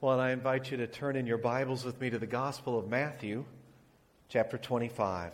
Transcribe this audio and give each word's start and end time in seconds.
Well, 0.00 0.12
and 0.12 0.22
I 0.22 0.30
invite 0.30 0.70
you 0.70 0.76
to 0.76 0.86
turn 0.86 1.16
in 1.16 1.26
your 1.26 1.38
Bibles 1.38 1.84
with 1.84 2.00
me 2.00 2.08
to 2.08 2.20
the 2.20 2.26
Gospel 2.28 2.78
of 2.78 2.88
Matthew, 2.88 3.44
chapter 4.28 4.56
25. 4.56 5.32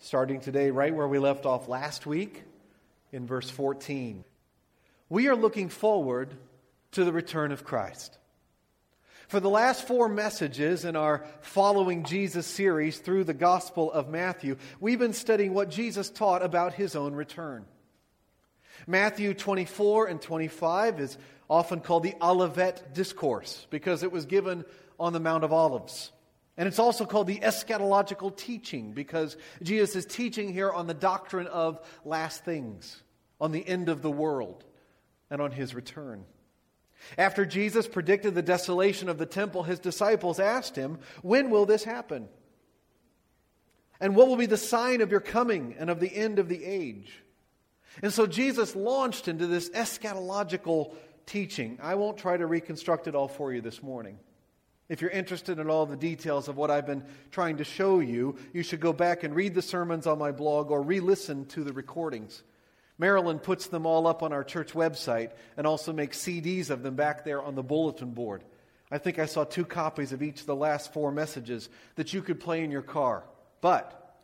Starting 0.00 0.40
today, 0.40 0.72
right 0.72 0.92
where 0.92 1.06
we 1.06 1.20
left 1.20 1.46
off 1.46 1.68
last 1.68 2.04
week, 2.04 2.42
in 3.12 3.24
verse 3.24 3.48
14. 3.48 4.24
We 5.08 5.28
are 5.28 5.36
looking 5.36 5.68
forward 5.68 6.34
to 6.90 7.04
the 7.04 7.12
return 7.12 7.52
of 7.52 7.62
Christ. 7.62 8.18
For 9.28 9.38
the 9.38 9.48
last 9.48 9.86
four 9.86 10.08
messages 10.08 10.84
in 10.84 10.96
our 10.96 11.24
Following 11.42 12.02
Jesus 12.02 12.48
series 12.48 12.98
through 12.98 13.22
the 13.22 13.32
Gospel 13.32 13.92
of 13.92 14.08
Matthew, 14.08 14.56
we've 14.80 14.98
been 14.98 15.12
studying 15.12 15.54
what 15.54 15.70
Jesus 15.70 16.10
taught 16.10 16.42
about 16.42 16.74
his 16.74 16.96
own 16.96 17.14
return. 17.14 17.64
Matthew 18.88 19.34
24 19.34 20.06
and 20.06 20.20
25 20.20 20.98
is 20.98 21.16
often 21.52 21.80
called 21.80 22.02
the 22.02 22.14
Olivet 22.22 22.94
Discourse 22.94 23.66
because 23.68 24.02
it 24.02 24.10
was 24.10 24.24
given 24.24 24.64
on 24.98 25.12
the 25.12 25.20
Mount 25.20 25.44
of 25.44 25.52
Olives. 25.52 26.10
And 26.56 26.66
it's 26.66 26.78
also 26.78 27.04
called 27.04 27.26
the 27.26 27.40
eschatological 27.40 28.34
teaching 28.34 28.92
because 28.94 29.36
Jesus 29.62 29.94
is 29.94 30.06
teaching 30.06 30.50
here 30.50 30.72
on 30.72 30.86
the 30.86 30.94
doctrine 30.94 31.46
of 31.46 31.78
last 32.06 32.42
things, 32.42 33.02
on 33.38 33.52
the 33.52 33.68
end 33.68 33.90
of 33.90 34.00
the 34.00 34.10
world, 34.10 34.64
and 35.28 35.42
on 35.42 35.50
his 35.50 35.74
return. 35.74 36.24
After 37.18 37.44
Jesus 37.44 37.86
predicted 37.86 38.34
the 38.34 38.40
desolation 38.40 39.10
of 39.10 39.18
the 39.18 39.26
temple, 39.26 39.62
his 39.62 39.78
disciples 39.78 40.40
asked 40.40 40.74
him, 40.74 41.00
When 41.20 41.50
will 41.50 41.66
this 41.66 41.84
happen? 41.84 42.30
And 44.00 44.16
what 44.16 44.26
will 44.26 44.36
be 44.36 44.46
the 44.46 44.56
sign 44.56 45.02
of 45.02 45.10
your 45.10 45.20
coming 45.20 45.76
and 45.78 45.90
of 45.90 46.00
the 46.00 46.16
end 46.16 46.38
of 46.38 46.48
the 46.48 46.64
age? 46.64 47.12
And 48.00 48.10
so 48.10 48.26
Jesus 48.26 48.74
launched 48.74 49.28
into 49.28 49.46
this 49.46 49.68
eschatological 49.70 50.94
teaching. 51.26 51.78
I 51.82 51.94
won't 51.94 52.18
try 52.18 52.36
to 52.36 52.46
reconstruct 52.46 53.06
it 53.06 53.14
all 53.14 53.28
for 53.28 53.52
you 53.52 53.60
this 53.60 53.82
morning. 53.82 54.18
If 54.88 55.00
you're 55.00 55.10
interested 55.10 55.58
in 55.58 55.70
all 55.70 55.86
the 55.86 55.96
details 55.96 56.48
of 56.48 56.56
what 56.56 56.70
I've 56.70 56.86
been 56.86 57.04
trying 57.30 57.58
to 57.58 57.64
show 57.64 58.00
you, 58.00 58.36
you 58.52 58.62
should 58.62 58.80
go 58.80 58.92
back 58.92 59.22
and 59.22 59.34
read 59.34 59.54
the 59.54 59.62
sermons 59.62 60.06
on 60.06 60.18
my 60.18 60.32
blog 60.32 60.70
or 60.70 60.82
re 60.82 61.00
listen 61.00 61.46
to 61.46 61.64
the 61.64 61.72
recordings. 61.72 62.42
Marilyn 62.98 63.38
puts 63.38 63.68
them 63.68 63.86
all 63.86 64.06
up 64.06 64.22
on 64.22 64.32
our 64.32 64.44
church 64.44 64.74
website 64.74 65.30
and 65.56 65.66
also 65.66 65.92
makes 65.92 66.18
CDs 66.18 66.70
of 66.70 66.82
them 66.82 66.94
back 66.94 67.24
there 67.24 67.42
on 67.42 67.54
the 67.54 67.62
bulletin 67.62 68.10
board. 68.10 68.44
I 68.90 68.98
think 68.98 69.18
I 69.18 69.26
saw 69.26 69.44
two 69.44 69.64
copies 69.64 70.12
of 70.12 70.22
each 70.22 70.40
of 70.40 70.46
the 70.46 70.54
last 70.54 70.92
four 70.92 71.10
messages 71.10 71.70
that 71.94 72.12
you 72.12 72.20
could 72.20 72.38
play 72.38 72.62
in 72.62 72.70
your 72.70 72.82
car. 72.82 73.24
But 73.62 74.14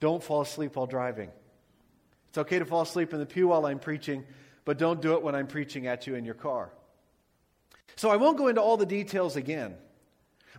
don't 0.00 0.22
fall 0.22 0.40
asleep 0.40 0.74
while 0.74 0.86
driving. 0.86 1.30
It's 2.28 2.38
okay 2.38 2.58
to 2.58 2.64
fall 2.64 2.82
asleep 2.82 3.12
in 3.12 3.20
the 3.20 3.26
pew 3.26 3.48
while 3.48 3.64
I'm 3.64 3.78
preaching, 3.78 4.24
but 4.66 4.76
don't 4.76 5.00
do 5.00 5.14
it 5.14 5.22
when 5.22 5.34
I'm 5.34 5.46
preaching 5.46 5.86
at 5.86 6.06
you 6.06 6.16
in 6.16 6.26
your 6.26 6.34
car. 6.34 6.70
So 7.94 8.10
I 8.10 8.16
won't 8.16 8.36
go 8.36 8.48
into 8.48 8.60
all 8.60 8.76
the 8.76 8.84
details 8.84 9.36
again, 9.36 9.76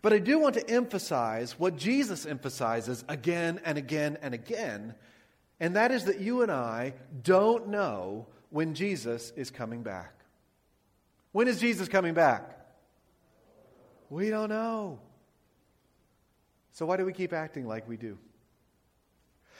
but 0.02 0.14
I 0.14 0.18
do 0.18 0.40
want 0.40 0.56
to 0.56 0.68
emphasize 0.68 1.60
what 1.60 1.78
Jesus 1.78 2.26
emphasizes 2.26 3.04
again 3.08 3.60
and 3.64 3.78
again 3.78 4.18
and 4.24 4.34
again, 4.34 4.96
and 5.60 5.76
that 5.76 5.92
is 5.92 6.06
that 6.06 6.20
you 6.20 6.42
and 6.42 6.52
I 6.52 6.94
don't 7.22 7.68
know 7.68 8.26
when 8.50 8.74
Jesus 8.74 9.32
is 9.36 9.52
coming 9.52 9.84
back. 9.84 10.14
When 11.34 11.48
is 11.48 11.60
Jesus 11.60 11.88
coming 11.88 12.16
back? 12.16 12.58
We 14.10 14.30
don't 14.30 14.50
know. 14.50 15.00
So 16.72 16.86
why 16.86 16.96
do 16.98 17.06
we 17.06 17.14
keep 17.14 17.34
acting 17.34 17.68
like 17.68 17.90
we 17.90 17.98
do? 17.98 18.18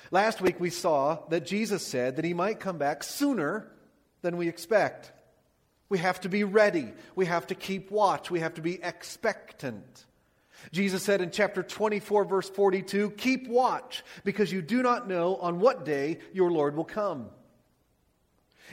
Last 0.10 0.40
week 0.40 0.60
we 0.60 0.70
saw 0.70 1.28
that 1.30 1.46
Jesus 1.46 1.86
said 1.86 2.16
that 2.16 2.26
he 2.26 2.34
might 2.34 2.60
come 2.62 2.78
back 2.78 3.04
sooner 3.04 3.70
than 4.22 4.38
we 4.38 4.48
expect. 4.48 5.12
We 5.90 6.00
have 6.00 6.22
to 6.22 6.30
be 6.30 6.44
ready. 6.44 6.92
We 7.16 7.26
have 7.28 7.48
to 7.48 7.56
keep 7.56 7.92
watch. 7.92 8.30
We 8.30 8.42
have 8.42 8.56
to 8.56 8.62
be 8.62 8.80
expectant. 8.84 10.06
Jesus 10.72 11.04
said 11.04 11.22
in 11.22 11.32
chapter 11.32 11.64
24, 11.64 12.26
verse 12.26 12.50
42, 12.50 13.12
Keep 13.12 13.48
watch, 13.48 14.04
because 14.24 14.52
you 14.52 14.62
do 14.62 14.82
not 14.82 15.08
know 15.08 15.38
on 15.38 15.60
what 15.60 15.86
day 15.86 16.20
your 16.34 16.52
Lord 16.52 16.76
will 16.76 16.86
come. 16.86 17.28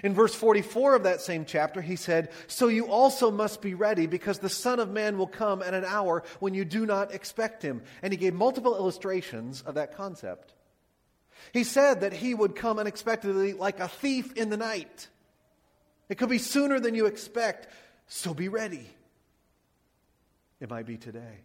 In 0.02 0.12
verse 0.12 0.34
44 0.34 0.96
of 0.96 1.02
that 1.04 1.20
same 1.20 1.44
chapter, 1.44 1.80
he 1.80 1.94
said, 1.94 2.32
So 2.48 2.66
you 2.66 2.88
also 2.88 3.30
must 3.30 3.62
be 3.62 3.74
ready, 3.74 4.06
because 4.06 4.38
the 4.38 4.48
Son 4.48 4.80
of 4.80 4.90
Man 4.90 5.18
will 5.18 5.28
come 5.28 5.62
at 5.62 5.74
an 5.74 5.84
hour 5.84 6.24
when 6.40 6.54
you 6.54 6.64
do 6.64 6.84
not 6.84 7.14
expect 7.14 7.62
him. 7.62 7.82
And 8.02 8.12
he 8.12 8.16
gave 8.16 8.34
multiple 8.34 8.76
illustrations 8.76 9.62
of 9.62 9.76
that 9.76 9.96
concept. 9.96 10.52
He 11.52 11.62
said 11.62 12.00
that 12.00 12.12
he 12.12 12.34
would 12.34 12.56
come 12.56 12.78
unexpectedly 12.78 13.52
like 13.52 13.78
a 13.78 13.86
thief 13.86 14.32
in 14.32 14.50
the 14.50 14.56
night. 14.56 15.08
It 16.08 16.18
could 16.18 16.28
be 16.28 16.38
sooner 16.38 16.80
than 16.80 16.94
you 16.94 17.06
expect, 17.06 17.68
so 18.06 18.34
be 18.34 18.48
ready. 18.48 18.88
It 20.60 20.70
might 20.70 20.86
be 20.86 20.96
today. 20.96 21.40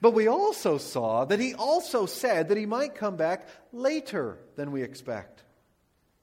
But 0.00 0.12
we 0.12 0.28
also 0.28 0.78
saw 0.78 1.24
that 1.24 1.40
he 1.40 1.54
also 1.54 2.06
said 2.06 2.48
that 2.48 2.58
he 2.58 2.66
might 2.66 2.94
come 2.94 3.16
back 3.16 3.48
later 3.72 4.38
than 4.56 4.70
we 4.70 4.82
expect. 4.82 5.42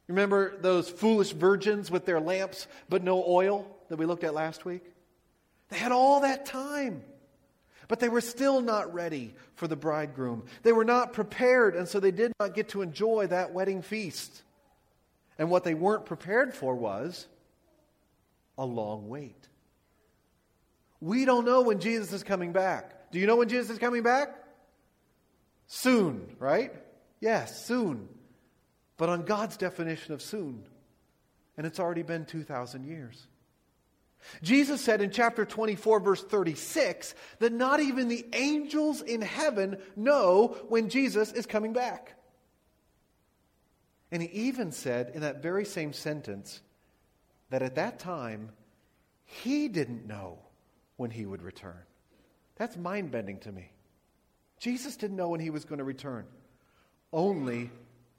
Remember 0.07 0.55
those 0.57 0.87
foolish 0.87 1.31
virgins 1.31 1.89
with 1.89 2.05
their 2.05 2.19
lamps 2.19 2.67
but 2.89 3.03
no 3.03 3.23
oil 3.25 3.65
that 3.89 3.97
we 3.97 4.05
looked 4.05 4.23
at 4.23 4.35
last 4.35 4.65
week? 4.65 4.83
They 5.69 5.77
had 5.77 5.91
all 5.91 6.21
that 6.21 6.45
time, 6.45 7.03
but 7.87 7.99
they 7.99 8.09
were 8.09 8.21
still 8.21 8.61
not 8.61 8.93
ready 8.93 9.33
for 9.55 9.67
the 9.67 9.75
bridegroom. 9.75 10.45
They 10.61 10.71
were 10.71 10.85
not 10.85 11.13
prepared, 11.13 11.75
and 11.75 11.87
so 11.87 11.99
they 11.99 12.11
did 12.11 12.31
not 12.39 12.53
get 12.53 12.69
to 12.69 12.83
enjoy 12.83 13.27
that 13.27 13.51
wedding 13.51 13.81
feast. 13.81 14.43
And 15.37 15.49
what 15.49 15.63
they 15.63 15.73
weren't 15.73 16.05
prepared 16.05 16.53
for 16.53 16.75
was 16.75 17.27
a 18.57 18.65
long 18.65 19.09
wait. 19.09 19.47
We 21.01 21.25
don't 21.25 21.45
know 21.45 21.61
when 21.61 21.79
Jesus 21.79 22.13
is 22.13 22.23
coming 22.23 22.51
back. 22.53 23.11
Do 23.11 23.19
you 23.19 23.27
know 23.27 23.35
when 23.35 23.49
Jesus 23.49 23.71
is 23.71 23.79
coming 23.79 24.03
back? 24.03 24.35
Soon, 25.67 26.35
right? 26.39 26.73
Yes, 27.19 27.65
soon. 27.65 28.07
But 28.97 29.09
on 29.09 29.23
God's 29.23 29.57
definition 29.57 30.13
of 30.13 30.21
soon. 30.21 30.63
And 31.57 31.67
it's 31.67 31.79
already 31.79 32.03
been 32.03 32.25
2,000 32.25 32.85
years. 32.85 33.27
Jesus 34.41 34.81
said 34.81 35.01
in 35.01 35.11
chapter 35.11 35.45
24, 35.45 35.99
verse 35.99 36.23
36, 36.23 37.13
that 37.39 37.53
not 37.53 37.79
even 37.79 38.07
the 38.07 38.25
angels 38.33 39.01
in 39.01 39.21
heaven 39.21 39.77
know 39.95 40.57
when 40.69 40.89
Jesus 40.89 41.31
is 41.31 41.45
coming 41.45 41.73
back. 41.73 42.15
And 44.15 44.23
he 44.23 44.29
even 44.47 44.71
said 44.71 45.11
in 45.13 45.19
that 45.23 45.41
very 45.41 45.65
same 45.65 45.91
sentence 45.91 46.61
that 47.49 47.61
at 47.61 47.75
that 47.75 47.99
time, 47.99 48.49
he 49.25 49.67
didn't 49.67 50.07
know 50.07 50.39
when 50.95 51.11
he 51.11 51.25
would 51.25 51.41
return. 51.41 51.81
That's 52.55 52.77
mind 52.77 53.11
bending 53.11 53.39
to 53.39 53.51
me. 53.51 53.73
Jesus 54.57 54.95
didn't 54.95 55.17
know 55.17 55.27
when 55.27 55.41
he 55.41 55.49
was 55.49 55.65
going 55.65 55.79
to 55.79 55.83
return, 55.83 56.23
only 57.11 57.69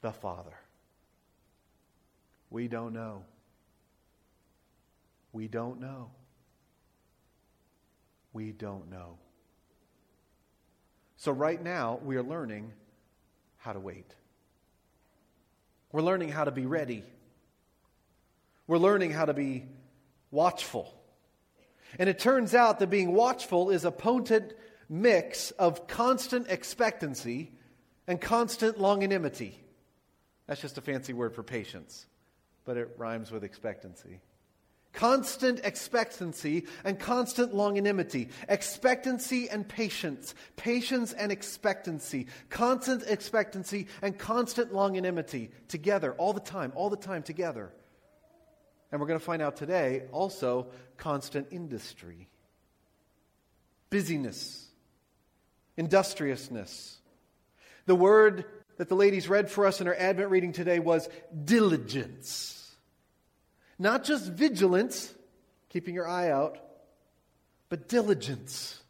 the 0.03 0.13
Father. 0.13 0.53
We 2.51 2.69
don't 2.69 2.93
know. 2.93 3.25
We 5.33 5.49
don't 5.49 5.81
know. 5.81 6.11
We 8.35 8.53
don't 8.53 8.91
know. 8.91 9.17
So, 11.17 11.33
right 11.33 11.63
now, 11.63 11.99
we 12.05 12.17
are 12.17 12.23
learning 12.23 12.75
how 13.57 13.73
to 13.73 13.81
wait. 13.81 14.13
We're 15.93 16.03
learning 16.03 16.31
how 16.31 16.45
to 16.45 16.51
be 16.51 16.67
ready. 16.67 17.05
We're 18.67 18.79
learning 18.79 19.13
how 19.13 19.25
to 19.27 19.35
be 19.35 19.67
watchful. 20.31 20.93
And 21.99 22.09
it 22.09 22.19
turns 22.19 22.55
out 22.55 22.81
that 22.81 22.91
being 22.91 23.13
watchful 23.13 23.71
is 23.71 23.85
a 23.85 23.91
potent 23.91 24.53
mix 24.89 25.51
of 25.53 25.87
constant 25.87 26.49
expectancy 26.49 27.53
and 28.07 28.21
constant 28.21 28.79
longanimity. 28.79 29.55
That's 30.47 30.61
just 30.61 30.79
a 30.79 30.81
fancy 30.81 31.13
word 31.13 31.35
for 31.35 31.43
patience, 31.43 32.07
but 32.65 32.77
it 32.77 32.91
rhymes 32.97 33.31
with 33.31 33.45
expectancy. 33.45 34.21
Constant 34.97 35.61
expectancy 35.63 36.65
and 36.83 36.99
constant 36.99 37.55
longanimity. 37.55 38.31
Expectancy 38.49 39.49
and 39.49 39.69
patience. 39.69 40.35
Patience 40.57 41.13
and 41.13 41.31
expectancy. 41.31 42.29
Constant 42.49 43.03
expectancy 43.07 43.89
and 44.01 44.19
constant 44.19 44.73
longanimity 44.73 45.51
together 45.69 46.15
all 46.15 46.33
the 46.33 46.41
time, 46.41 46.73
all 46.75 46.89
the 46.89 46.97
time 46.97 47.23
together. 47.23 47.71
And 48.91 48.99
we're 48.99 49.07
going 49.07 49.21
to 49.21 49.25
find 49.25 49.43
out 49.43 49.57
today 49.57 50.05
also 50.13 50.69
constant 50.97 51.49
industry. 51.51 52.29
Busyness. 53.91 54.67
Industriousness. 55.77 56.97
The 57.85 57.95
word 57.95 58.47
that 58.79 58.89
the 58.89 58.97
ladies 58.97 59.29
read 59.29 59.51
for 59.51 59.67
us 59.67 59.83
in 59.83 59.89
our 59.89 59.95
Advent 59.95 60.31
reading 60.31 60.53
today 60.53 60.79
was 60.79 61.07
diligence. 61.45 62.66
Not 63.79 64.05
just 64.05 64.31
vigilance, 64.31 65.15
keeping 65.69 65.95
your 65.95 66.09
eye 66.09 66.31
out, 66.31 66.59
but 67.69 67.89
diligence, 67.89 68.81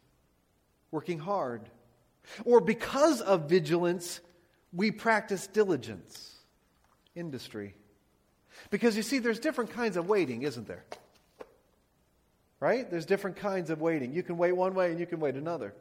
working 0.91 1.19
hard. 1.19 1.61
Or 2.45 2.61
because 2.61 3.21
of 3.21 3.49
vigilance, 3.49 4.19
we 4.73 4.91
practice 4.91 5.47
diligence, 5.47 6.35
industry. 7.15 7.73
Because 8.69 8.95
you 8.95 9.03
see, 9.03 9.19
there's 9.19 9.39
different 9.39 9.71
kinds 9.71 9.97
of 9.97 10.07
waiting, 10.07 10.43
isn't 10.43 10.67
there? 10.67 10.83
right? 12.59 12.89
There's 12.89 13.05
different 13.05 13.37
kinds 13.37 13.69
of 13.69 13.81
waiting. 13.81 14.13
You 14.13 14.23
can 14.23 14.37
wait 14.37 14.53
one 14.53 14.73
way 14.73 14.91
and 14.91 14.99
you 14.99 15.05
can 15.05 15.19
wait 15.19 15.35
another. 15.35 15.73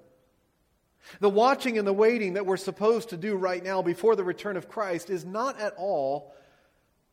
The 1.20 1.30
watching 1.30 1.78
and 1.78 1.86
the 1.86 1.92
waiting 1.92 2.34
that 2.34 2.46
we're 2.46 2.56
supposed 2.56 3.10
to 3.10 3.16
do 3.16 3.36
right 3.36 3.62
now 3.62 3.80
before 3.80 4.16
the 4.16 4.24
return 4.24 4.56
of 4.56 4.68
Christ 4.68 5.08
is 5.08 5.24
not 5.24 5.58
at 5.60 5.74
all 5.76 6.34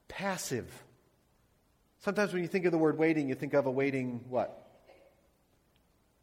passive. 0.08 0.83
Sometimes 2.04 2.34
when 2.34 2.42
you 2.42 2.50
think 2.50 2.66
of 2.66 2.74
the 2.74 2.78
word 2.78 2.98
waiting, 2.98 3.30
you 3.30 3.36
think 3.36 3.54
of 3.54 3.66
a 3.66 3.72
waiting 3.72 4.26
what? 4.28 4.68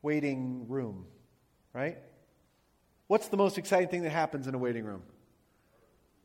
Waiting 0.02 0.68
room, 0.68 1.06
right? 1.72 1.96
What's 3.06 3.28
the 3.28 3.38
most 3.38 3.56
exciting 3.56 3.88
thing 3.88 4.02
that 4.02 4.10
happens 4.10 4.46
in 4.46 4.54
a 4.54 4.58
waiting 4.58 4.84
room? 4.84 5.02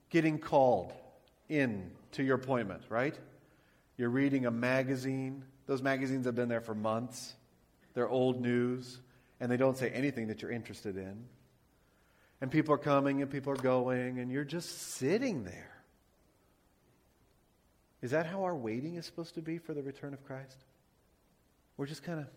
Getting 0.10 0.40
called 0.40 0.92
in 1.48 1.92
to 2.12 2.24
your 2.24 2.36
appointment, 2.36 2.84
right? 2.90 3.18
You're 3.98 4.10
reading 4.10 4.46
a 4.46 4.52
magazine. 4.52 5.46
Those 5.68 5.81
magazines 5.81 6.25
have 6.25 6.36
been 6.36 6.50
there 6.50 6.60
for 6.60 6.75
months. 6.75 7.34
They're 7.94 8.10
old 8.10 8.42
news, 8.42 9.00
and 9.40 9.50
they 9.50 9.57
don't 9.57 9.78
say 9.78 9.90
anything 9.90 10.28
that 10.28 10.42
you're 10.42 10.52
interested 10.52 10.98
in. 10.98 11.28
And 12.42 12.52
people 12.52 12.74
are 12.74 12.78
coming 12.78 13.22
and 13.22 13.31
people 13.31 13.54
are 13.54 13.56
going, 13.56 14.19
and 14.19 14.30
you're 14.30 14.44
just 14.44 14.96
sitting 14.96 15.46
there. 15.46 15.75
Is 18.06 18.12
that 18.12 18.28
how 18.28 18.44
our 18.44 18.56
waiting 18.56 18.98
is 18.98 19.06
supposed 19.07 19.34
to 19.34 19.42
be 19.42 19.57
for 19.57 19.74
the 19.74 19.81
return 19.81 20.13
of 20.13 20.24
Christ? 20.24 20.57
We're 21.75 21.88
just 21.88 22.04
kind 22.04 22.19
of 22.19 22.28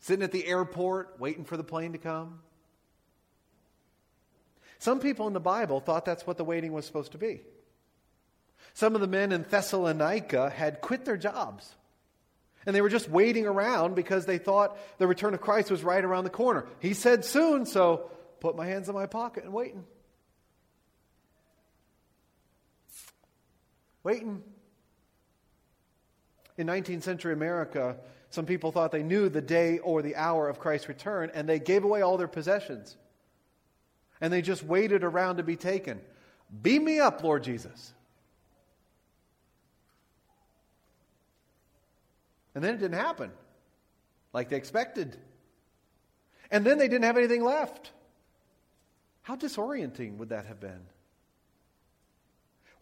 sitting 0.00 0.22
at 0.22 0.32
the 0.32 0.46
airport 0.46 1.20
waiting 1.20 1.44
for 1.44 1.58
the 1.58 1.62
plane 1.62 1.92
to 1.92 1.98
come. 1.98 2.38
Some 4.78 4.98
people 4.98 5.26
in 5.26 5.34
the 5.34 5.40
Bible 5.40 5.78
thought 5.78 6.06
that's 6.06 6.26
what 6.26 6.38
the 6.38 6.42
waiting 6.42 6.72
was 6.72 6.86
supposed 6.86 7.12
to 7.12 7.18
be. 7.18 7.42
Some 8.72 8.94
of 8.94 9.02
the 9.02 9.06
men 9.06 9.30
in 9.30 9.42
Thessalonica 9.42 10.48
had 10.48 10.80
quit 10.80 11.04
their 11.04 11.18
jobs. 11.18 11.74
And 12.64 12.74
they 12.74 12.80
were 12.80 12.88
just 12.88 13.10
waiting 13.10 13.44
around 13.44 13.94
because 13.94 14.24
they 14.24 14.38
thought 14.38 14.78
the 14.96 15.06
return 15.06 15.34
of 15.34 15.42
Christ 15.42 15.70
was 15.70 15.84
right 15.84 16.02
around 16.02 16.24
the 16.24 16.30
corner. 16.30 16.64
He 16.80 16.94
said 16.94 17.26
soon, 17.26 17.66
so 17.66 18.10
put 18.40 18.56
my 18.56 18.64
hands 18.64 18.88
in 18.88 18.94
my 18.94 19.04
pocket 19.04 19.44
and 19.44 19.52
waiting. 19.52 19.84
Waiting. 24.02 24.42
In 26.58 26.66
19th 26.66 27.02
century 27.02 27.32
America, 27.32 27.96
some 28.30 28.46
people 28.46 28.72
thought 28.72 28.92
they 28.92 29.02
knew 29.02 29.28
the 29.28 29.40
day 29.40 29.78
or 29.78 30.02
the 30.02 30.16
hour 30.16 30.48
of 30.48 30.58
Christ's 30.58 30.88
return, 30.88 31.30
and 31.34 31.48
they 31.48 31.58
gave 31.58 31.84
away 31.84 32.02
all 32.02 32.16
their 32.16 32.28
possessions. 32.28 32.96
And 34.20 34.32
they 34.32 34.42
just 34.42 34.62
waited 34.62 35.04
around 35.04 35.36
to 35.36 35.42
be 35.42 35.56
taken. 35.56 36.00
Beam 36.62 36.84
me 36.84 37.00
up, 37.00 37.22
Lord 37.22 37.42
Jesus. 37.42 37.92
And 42.54 42.62
then 42.62 42.74
it 42.74 42.78
didn't 42.78 42.98
happen 42.98 43.32
like 44.32 44.48
they 44.50 44.56
expected. 44.56 45.16
And 46.50 46.64
then 46.64 46.78
they 46.78 46.88
didn't 46.88 47.04
have 47.04 47.16
anything 47.16 47.42
left. 47.42 47.90
How 49.22 49.36
disorienting 49.36 50.18
would 50.18 50.30
that 50.30 50.46
have 50.46 50.60
been? 50.60 50.80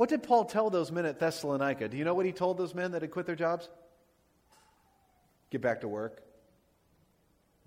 What 0.01 0.09
did 0.09 0.23
Paul 0.23 0.47
tell 0.47 0.71
those 0.71 0.91
men 0.91 1.05
at 1.05 1.19
Thessalonica? 1.19 1.87
Do 1.87 1.99
you 1.99 2.07
know 2.07 2.15
what 2.15 2.25
he 2.25 2.33
told 2.33 2.57
those 2.57 2.75
men 2.75 2.93
that 2.93 3.03
had 3.03 3.11
quit 3.11 3.27
their 3.27 3.37
jobs? 3.37 3.69
Get 5.51 5.61
back 5.61 5.83
to 5.83 5.89
work. 5.89 6.23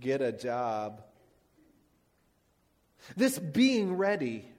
Get 0.02 0.20
a 0.20 0.32
job. 0.32 1.04
This 3.16 3.38
being 3.38 3.98
ready 3.98 4.52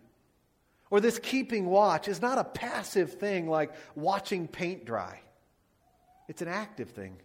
or 0.88 1.00
this 1.00 1.18
keeping 1.18 1.66
watch 1.66 2.06
is 2.06 2.22
not 2.22 2.38
a 2.38 2.44
passive 2.44 3.14
thing 3.14 3.48
like 3.48 3.72
watching 3.96 4.46
paint 4.46 4.84
dry, 4.84 5.18
it's 6.28 6.42
an 6.42 6.48
active 6.48 6.90
thing. 6.90 7.16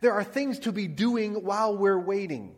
There 0.00 0.14
are 0.14 0.24
things 0.24 0.60
to 0.60 0.72
be 0.72 0.88
doing 0.88 1.34
while 1.44 1.76
we're 1.76 2.00
waiting. 2.00 2.54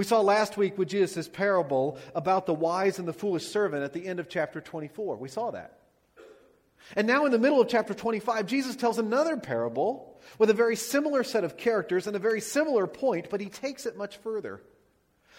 We 0.00 0.04
saw 0.04 0.22
last 0.22 0.56
week 0.56 0.78
with 0.78 0.88
Jesus' 0.88 1.28
parable 1.28 1.98
about 2.14 2.46
the 2.46 2.54
wise 2.54 2.98
and 2.98 3.06
the 3.06 3.12
foolish 3.12 3.46
servant 3.46 3.82
at 3.84 3.92
the 3.92 4.06
end 4.06 4.18
of 4.18 4.30
chapter 4.30 4.58
24. 4.58 5.16
We 5.16 5.28
saw 5.28 5.50
that. 5.50 5.78
And 6.96 7.06
now, 7.06 7.26
in 7.26 7.32
the 7.32 7.38
middle 7.38 7.60
of 7.60 7.68
chapter 7.68 7.92
25, 7.92 8.46
Jesus 8.46 8.76
tells 8.76 8.98
another 8.98 9.36
parable 9.36 10.18
with 10.38 10.48
a 10.48 10.54
very 10.54 10.74
similar 10.74 11.22
set 11.22 11.44
of 11.44 11.58
characters 11.58 12.06
and 12.06 12.16
a 12.16 12.18
very 12.18 12.40
similar 12.40 12.86
point, 12.86 13.28
but 13.28 13.42
he 13.42 13.50
takes 13.50 13.84
it 13.84 13.98
much 13.98 14.16
further. 14.16 14.62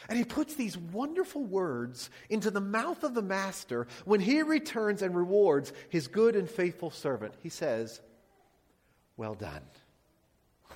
And 0.07 0.15
he 0.15 0.23
puts 0.23 0.53
these 0.53 0.77
wonderful 0.77 1.43
words 1.43 2.11
into 2.29 2.51
the 2.51 2.61
mouth 2.61 3.03
of 3.03 3.15
the 3.15 3.23
master 3.23 3.87
when 4.05 4.19
he 4.19 4.43
returns 4.43 5.01
and 5.01 5.15
rewards 5.15 5.73
his 5.89 6.07
good 6.07 6.35
and 6.35 6.47
faithful 6.47 6.91
servant. 6.91 7.33
He 7.41 7.49
says, 7.49 7.99
Well 9.17 9.33
done. 9.33 9.63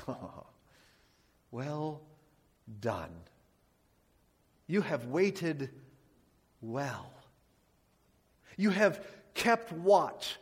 well 1.51 2.01
done. 2.79 3.11
You 4.67 4.81
have 4.81 5.05
waited 5.05 5.69
well. 6.61 7.11
You 8.57 8.69
have 8.69 9.05
kept 9.33 9.71
watch 9.71 10.37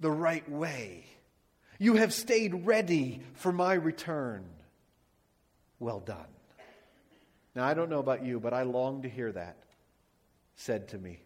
the 0.00 0.10
right 0.10 0.48
way. 0.50 1.04
You 1.78 1.94
have 1.96 2.12
stayed 2.12 2.66
ready 2.66 3.20
for 3.34 3.52
my 3.52 3.74
return. 3.74 4.44
Well 5.78 6.00
done. 6.00 6.26
Now, 7.54 7.66
I 7.66 7.74
don't 7.74 7.90
know 7.90 7.98
about 7.98 8.24
you, 8.24 8.40
but 8.40 8.54
I 8.54 8.62
long 8.62 9.02
to 9.02 9.08
hear 9.08 9.32
that 9.32 9.56
said 10.56 10.88
to 10.88 10.98
me. 10.98 11.20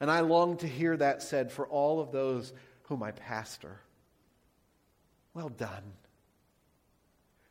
And 0.00 0.10
I 0.10 0.20
long 0.20 0.56
to 0.58 0.68
hear 0.68 0.96
that 0.96 1.22
said 1.22 1.52
for 1.52 1.66
all 1.66 2.00
of 2.00 2.12
those 2.12 2.52
whom 2.82 3.02
I 3.02 3.12
pastor. 3.12 3.80
Well 5.34 5.48
done. 5.48 5.92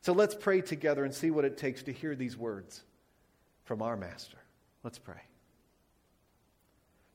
So 0.02 0.12
let's 0.12 0.34
pray 0.34 0.60
together 0.60 1.04
and 1.04 1.14
see 1.14 1.30
what 1.30 1.44
it 1.44 1.56
takes 1.56 1.82
to 1.84 1.92
hear 1.92 2.14
these 2.14 2.36
words 2.36 2.82
from 3.64 3.82
our 3.82 3.96
Master. 3.96 4.38
Let's 4.82 4.98
pray. 4.98 5.20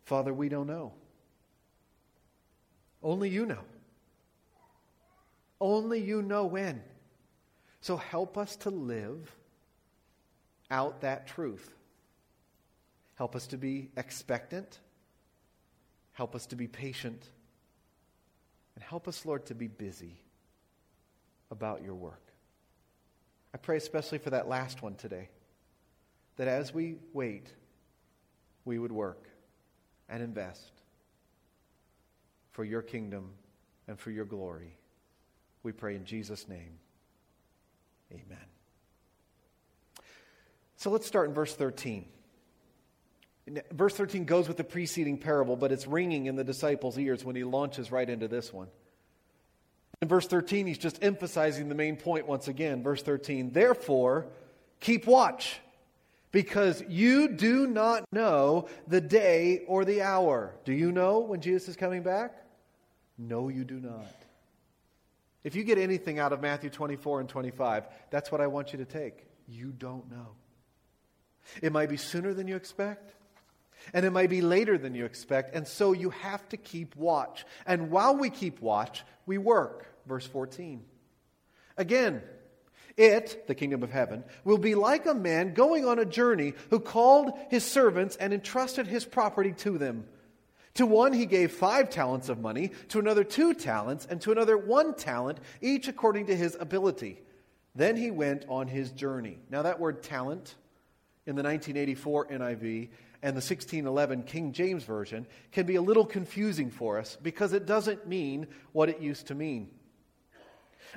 Father, 0.06 0.34
we 0.34 0.50
don't 0.50 0.68
know. 0.68 0.94
Only 3.04 3.30
you 3.30 3.46
know. 3.46 3.64
Only 5.60 6.02
you 6.02 6.22
know 6.22 6.46
when. 6.46 6.82
So 7.82 7.98
help 7.98 8.38
us 8.38 8.56
to 8.58 8.70
live 8.70 9.32
out 10.70 11.02
that 11.02 11.28
truth. 11.28 11.74
Help 13.16 13.36
us 13.36 13.48
to 13.48 13.58
be 13.58 13.90
expectant. 13.98 14.80
Help 16.14 16.36
us 16.36 16.46
to 16.48 16.56
be 16.56 16.68
patient. 16.68 17.30
And 18.76 18.84
help 18.84 19.08
us, 19.08 19.26
Lord, 19.26 19.46
to 19.48 19.56
be 19.56 19.68
busy 19.68 20.18
about 21.50 21.84
your 21.84 21.96
work. 21.96 22.22
I 23.54 23.58
pray 23.58 23.78
especially 23.78 24.20
for 24.20 24.30
that 24.30 24.48
last 24.48 24.84
one 24.84 24.96
today. 24.96 25.30
That 26.38 26.48
as 26.48 26.74
we 26.74 26.98
wait, 27.14 27.54
we 28.66 28.80
would 28.80 28.92
work 28.92 29.28
and 30.10 30.24
invest 30.24 30.72
for 32.52 32.64
your 32.64 32.82
kingdom 32.82 33.32
and 33.88 34.00
for 34.00 34.12
your 34.12 34.26
glory. 34.26 34.76
We 35.64 35.72
pray 35.72 35.96
in 35.96 36.06
Jesus' 36.06 36.48
name. 36.48 36.80
Amen. 38.12 38.46
So 40.78 40.92
let's 40.92 41.08
start 41.08 41.28
in 41.28 41.34
verse 41.34 41.56
13. 41.56 42.06
Verse 43.72 43.94
13 43.96 44.26
goes 44.26 44.48
with 44.48 44.58
the 44.58 44.64
preceding 44.64 45.18
parable, 45.18 45.56
but 45.56 45.72
it's 45.72 45.88
ringing 45.88 46.26
in 46.26 46.36
the 46.36 46.44
disciples' 46.44 46.98
ears 46.98 47.24
when 47.24 47.36
he 47.36 47.44
launches 47.44 47.92
right 47.92 48.10
into 48.10 48.28
this 48.28 48.52
one. 48.52 48.68
In 50.02 50.08
verse 50.08 50.28
13, 50.28 50.68
he's 50.68 50.78
just 50.78 51.04
emphasizing 51.04 51.70
the 51.70 51.76
main 51.76 51.96
point 51.96 52.28
once 52.28 52.48
again. 52.48 52.84
Verse 52.84 53.02
13, 53.02 53.52
therefore, 53.52 54.28
keep 54.80 55.08
watch, 55.08 55.60
because 56.32 56.84
you 56.88 57.30
do 57.30 57.68
not 57.68 58.06
know 58.12 58.68
the 58.88 59.02
day 59.02 59.64
or 59.68 59.86
the 59.86 60.02
hour. 60.02 60.56
Do 60.66 60.74
you 60.74 60.92
know 60.92 61.20
when 61.20 61.42
Jesus 61.42 61.70
is 61.70 61.76
coming 61.76 62.04
back? 62.04 62.36
No, 63.18 63.50
you 63.50 63.64
do 63.64 63.80
not. 63.80 64.06
If 65.44 65.56
you 65.56 65.64
get 65.64 65.78
anything 65.78 66.20
out 66.20 66.34
of 66.34 66.42
Matthew 66.42 66.70
24 66.70 67.22
and 67.22 67.30
25, 67.30 67.88
that's 68.10 68.32
what 68.32 68.42
I 68.42 68.48
want 68.48 68.74
you 68.74 68.80
to 68.80 68.86
take. 68.86 69.26
You 69.48 69.72
don't 69.72 70.10
know. 70.12 70.36
It 71.62 71.72
might 71.72 71.90
be 71.90 71.98
sooner 71.98 72.34
than 72.34 72.48
you 72.48 72.56
expect. 72.56 73.14
And 73.94 74.06
it 74.06 74.12
might 74.12 74.30
be 74.30 74.42
later 74.42 74.78
than 74.78 74.94
you 74.96 75.06
expect. 75.06 75.56
And 75.56 75.68
so 75.68 75.94
you 75.94 76.10
have 76.10 76.48
to 76.50 76.58
keep 76.58 76.96
watch. 76.96 77.46
And 77.66 77.90
while 77.90 78.16
we 78.16 78.30
keep 78.30 78.60
watch, 78.60 79.04
we 79.26 79.38
work. 79.38 79.88
Verse 80.06 80.26
14. 80.26 80.84
Again, 81.78 82.22
it, 82.98 83.46
the 83.48 83.56
kingdom 83.56 83.84
of 83.84 83.92
heaven, 83.92 84.24
will 84.44 84.58
be 84.58 84.76
like 84.76 85.06
a 85.06 85.14
man 85.14 85.54
going 85.54 85.86
on 85.86 86.00
a 86.00 86.06
journey 86.06 86.54
who 86.72 86.80
called 86.80 87.32
his 87.50 87.64
servants 87.64 88.16
and 88.16 88.34
entrusted 88.34 88.88
his 88.88 89.06
property 89.06 89.52
to 89.54 89.78
them. 89.78 90.06
To 90.76 90.86
one 90.86 91.14
he 91.14 91.26
gave 91.26 91.52
five 91.52 91.90
talents 91.90 92.30
of 92.30 92.40
money, 92.40 92.72
to 92.90 93.00
another 93.00 93.24
two 93.24 93.54
talents, 93.54 94.06
and 94.10 94.20
to 94.22 94.32
another 94.32 94.58
one 94.58 94.94
talent, 94.94 95.40
each 95.62 95.88
according 95.88 96.28
to 96.28 96.36
his 96.36 96.56
ability. 96.60 97.22
Then 97.74 97.96
he 97.96 98.12
went 98.12 98.46
on 98.50 98.68
his 98.68 98.92
journey. 98.92 99.38
Now, 99.50 99.62
that 99.62 99.80
word 99.80 100.04
talent 100.04 100.56
in 101.26 101.36
the 101.36 101.44
1984 101.44 102.28
NIV 102.28 102.90
and 103.24 103.34
the 103.34 103.42
1611 103.42 104.24
King 104.24 104.52
James 104.52 104.84
Version 104.84 105.26
can 105.52 105.66
be 105.66 105.76
a 105.76 105.82
little 105.82 106.06
confusing 106.06 106.70
for 106.70 107.00
us 107.00 107.18
because 107.22 107.54
it 107.54 107.66
doesn't 107.66 108.08
mean 108.08 108.48
what 108.72 108.90
it 108.90 109.00
used 109.00 109.28
to 109.28 109.36
mean. 109.36 109.70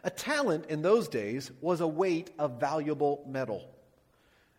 A 0.05 0.11
talent 0.11 0.67
in 0.67 0.83
those 0.83 1.09
days 1.09 1.51
was 1.61 1.81
a 1.81 1.87
weight 1.87 2.31
of 2.39 2.61
valuable 2.61 3.25
metal. 3.29 3.69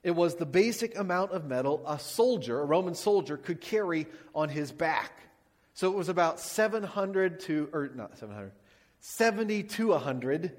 It 0.04 0.12
was 0.12 0.36
the 0.36 0.46
basic 0.46 0.98
amount 0.98 1.32
of 1.32 1.46
metal 1.46 1.84
a 1.86 2.00
soldier, 2.00 2.60
a 2.60 2.66
Roman 2.66 2.96
soldier, 2.96 3.38
could 3.38 3.62
carry 3.62 4.08
on 4.34 4.50
his 4.50 4.72
back. 4.72 5.12
So 5.74 5.92
it 5.92 5.96
was 5.96 6.10
about 6.10 6.40
700 6.40 7.40
to, 7.42 7.70
or 7.72 7.92
not 7.96 8.18
700, 8.18 8.52
70 9.00 9.64
to 9.64 9.88
100 9.90 10.58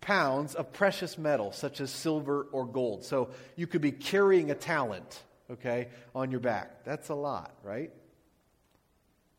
pounds 0.00 0.54
of 0.54 0.72
precious 0.72 1.18
metal, 1.18 1.52
such 1.52 1.80
as 1.80 1.90
silver 1.90 2.46
or 2.52 2.66
gold. 2.66 3.04
So 3.04 3.30
you 3.56 3.66
could 3.66 3.80
be 3.80 3.92
carrying 3.92 4.50
a 4.50 4.54
talent, 4.54 5.22
okay, 5.50 5.88
on 6.14 6.30
your 6.30 6.40
back. 6.40 6.84
That's 6.84 7.08
a 7.08 7.14
lot, 7.14 7.54
right? 7.62 7.92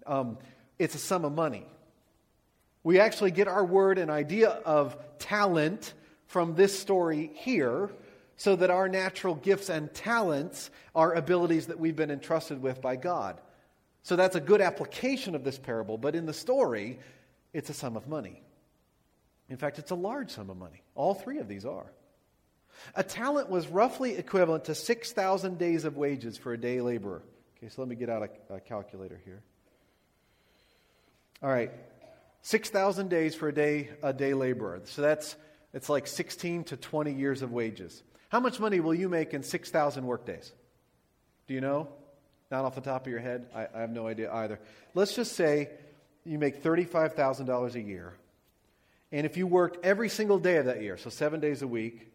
Um, 0.05 0.37
it's 0.77 0.95
a 0.95 0.99
sum 0.99 1.25
of 1.25 1.33
money. 1.33 1.65
We 2.83 2.99
actually 2.99 3.31
get 3.31 3.47
our 3.47 3.65
word 3.65 3.97
and 3.97 4.09
idea 4.09 4.49
of 4.49 4.97
talent 5.19 5.93
from 6.27 6.55
this 6.55 6.79
story 6.79 7.31
here, 7.35 7.89
so 8.37 8.55
that 8.55 8.69
our 8.69 8.87
natural 8.87 9.35
gifts 9.35 9.69
and 9.69 9.93
talents 9.93 10.69
are 10.95 11.13
abilities 11.13 11.67
that 11.67 11.79
we've 11.79 11.95
been 11.95 12.11
entrusted 12.11 12.61
with 12.61 12.81
by 12.81 12.95
God. 12.95 13.41
So 14.03 14.15
that's 14.15 14.35
a 14.35 14.39
good 14.39 14.61
application 14.61 15.35
of 15.35 15.43
this 15.43 15.57
parable, 15.57 15.97
but 15.97 16.15
in 16.15 16.25
the 16.25 16.33
story, 16.33 16.99
it's 17.51 17.69
a 17.69 17.73
sum 17.73 17.97
of 17.97 18.07
money. 18.07 18.41
In 19.49 19.57
fact, 19.57 19.79
it's 19.79 19.91
a 19.91 19.95
large 19.95 20.31
sum 20.31 20.49
of 20.49 20.57
money. 20.57 20.83
All 20.95 21.13
three 21.13 21.39
of 21.39 21.47
these 21.47 21.65
are. 21.65 21.91
A 22.95 23.03
talent 23.03 23.49
was 23.49 23.67
roughly 23.67 24.15
equivalent 24.15 24.65
to 24.65 24.75
6,000 24.75 25.57
days 25.57 25.83
of 25.83 25.97
wages 25.97 26.37
for 26.37 26.53
a 26.53 26.57
day 26.57 26.79
laborer. 26.79 27.23
Okay, 27.57 27.67
so 27.69 27.81
let 27.81 27.89
me 27.89 27.95
get 27.95 28.09
out 28.09 28.29
a, 28.49 28.55
a 28.55 28.59
calculator 28.59 29.19
here. 29.25 29.41
All 31.41 31.49
right, 31.49 31.71
6,000 32.41 33.09
days 33.09 33.35
for 33.35 33.49
a 33.49 33.53
day, 33.53 33.89
a 34.01 34.13
day 34.13 34.33
laborer. 34.33 34.81
So 34.85 35.01
that's 35.01 35.35
it's 35.73 35.89
like 35.89 36.07
16 36.07 36.63
to 36.65 36.77
20 36.77 37.13
years 37.13 37.41
of 37.41 37.51
wages. 37.51 38.01
How 38.29 38.39
much 38.39 38.59
money 38.59 38.79
will 38.79 38.95
you 38.95 39.09
make 39.09 39.33
in 39.33 39.43
6,000 39.43 40.05
workdays? 40.05 40.53
Do 41.47 41.53
you 41.53 41.61
know? 41.61 41.89
Not 42.51 42.65
off 42.65 42.75
the 42.75 42.81
top 42.81 43.05
of 43.05 43.11
your 43.11 43.21
head? 43.21 43.45
I, 43.53 43.67
I 43.73 43.81
have 43.81 43.91
no 43.91 44.07
idea 44.07 44.33
either. 44.33 44.59
Let's 44.95 45.15
just 45.15 45.33
say 45.33 45.69
you 46.25 46.39
make 46.39 46.63
$35,000 46.63 47.75
a 47.75 47.81
year. 47.81 48.15
And 49.11 49.25
if 49.25 49.35
you 49.37 49.47
worked 49.47 49.83
every 49.85 50.09
single 50.09 50.39
day 50.39 50.57
of 50.57 50.65
that 50.65 50.81
year, 50.81 50.97
so 50.97 51.09
seven 51.09 51.39
days 51.39 51.61
a 51.61 51.67
week, 51.67 52.11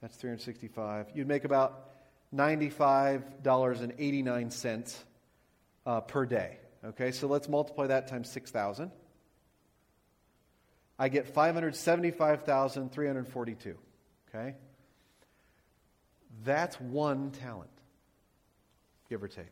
that's 0.00 0.16
365, 0.16 1.06
you'd 1.14 1.28
make 1.28 1.44
about 1.44 1.90
$95.89 2.34 4.94
uh, 5.86 6.00
per 6.02 6.26
day. 6.26 6.58
Okay, 6.84 7.12
so 7.12 7.26
let's 7.26 7.48
multiply 7.48 7.86
that 7.88 8.06
times 8.08 8.30
6,000. 8.30 8.90
I 10.98 11.08
get 11.08 11.28
575,342. 11.28 13.76
Okay? 14.28 14.54
That's 16.44 16.80
one 16.80 17.30
talent, 17.30 17.70
give 19.08 19.22
or 19.22 19.28
take. 19.28 19.46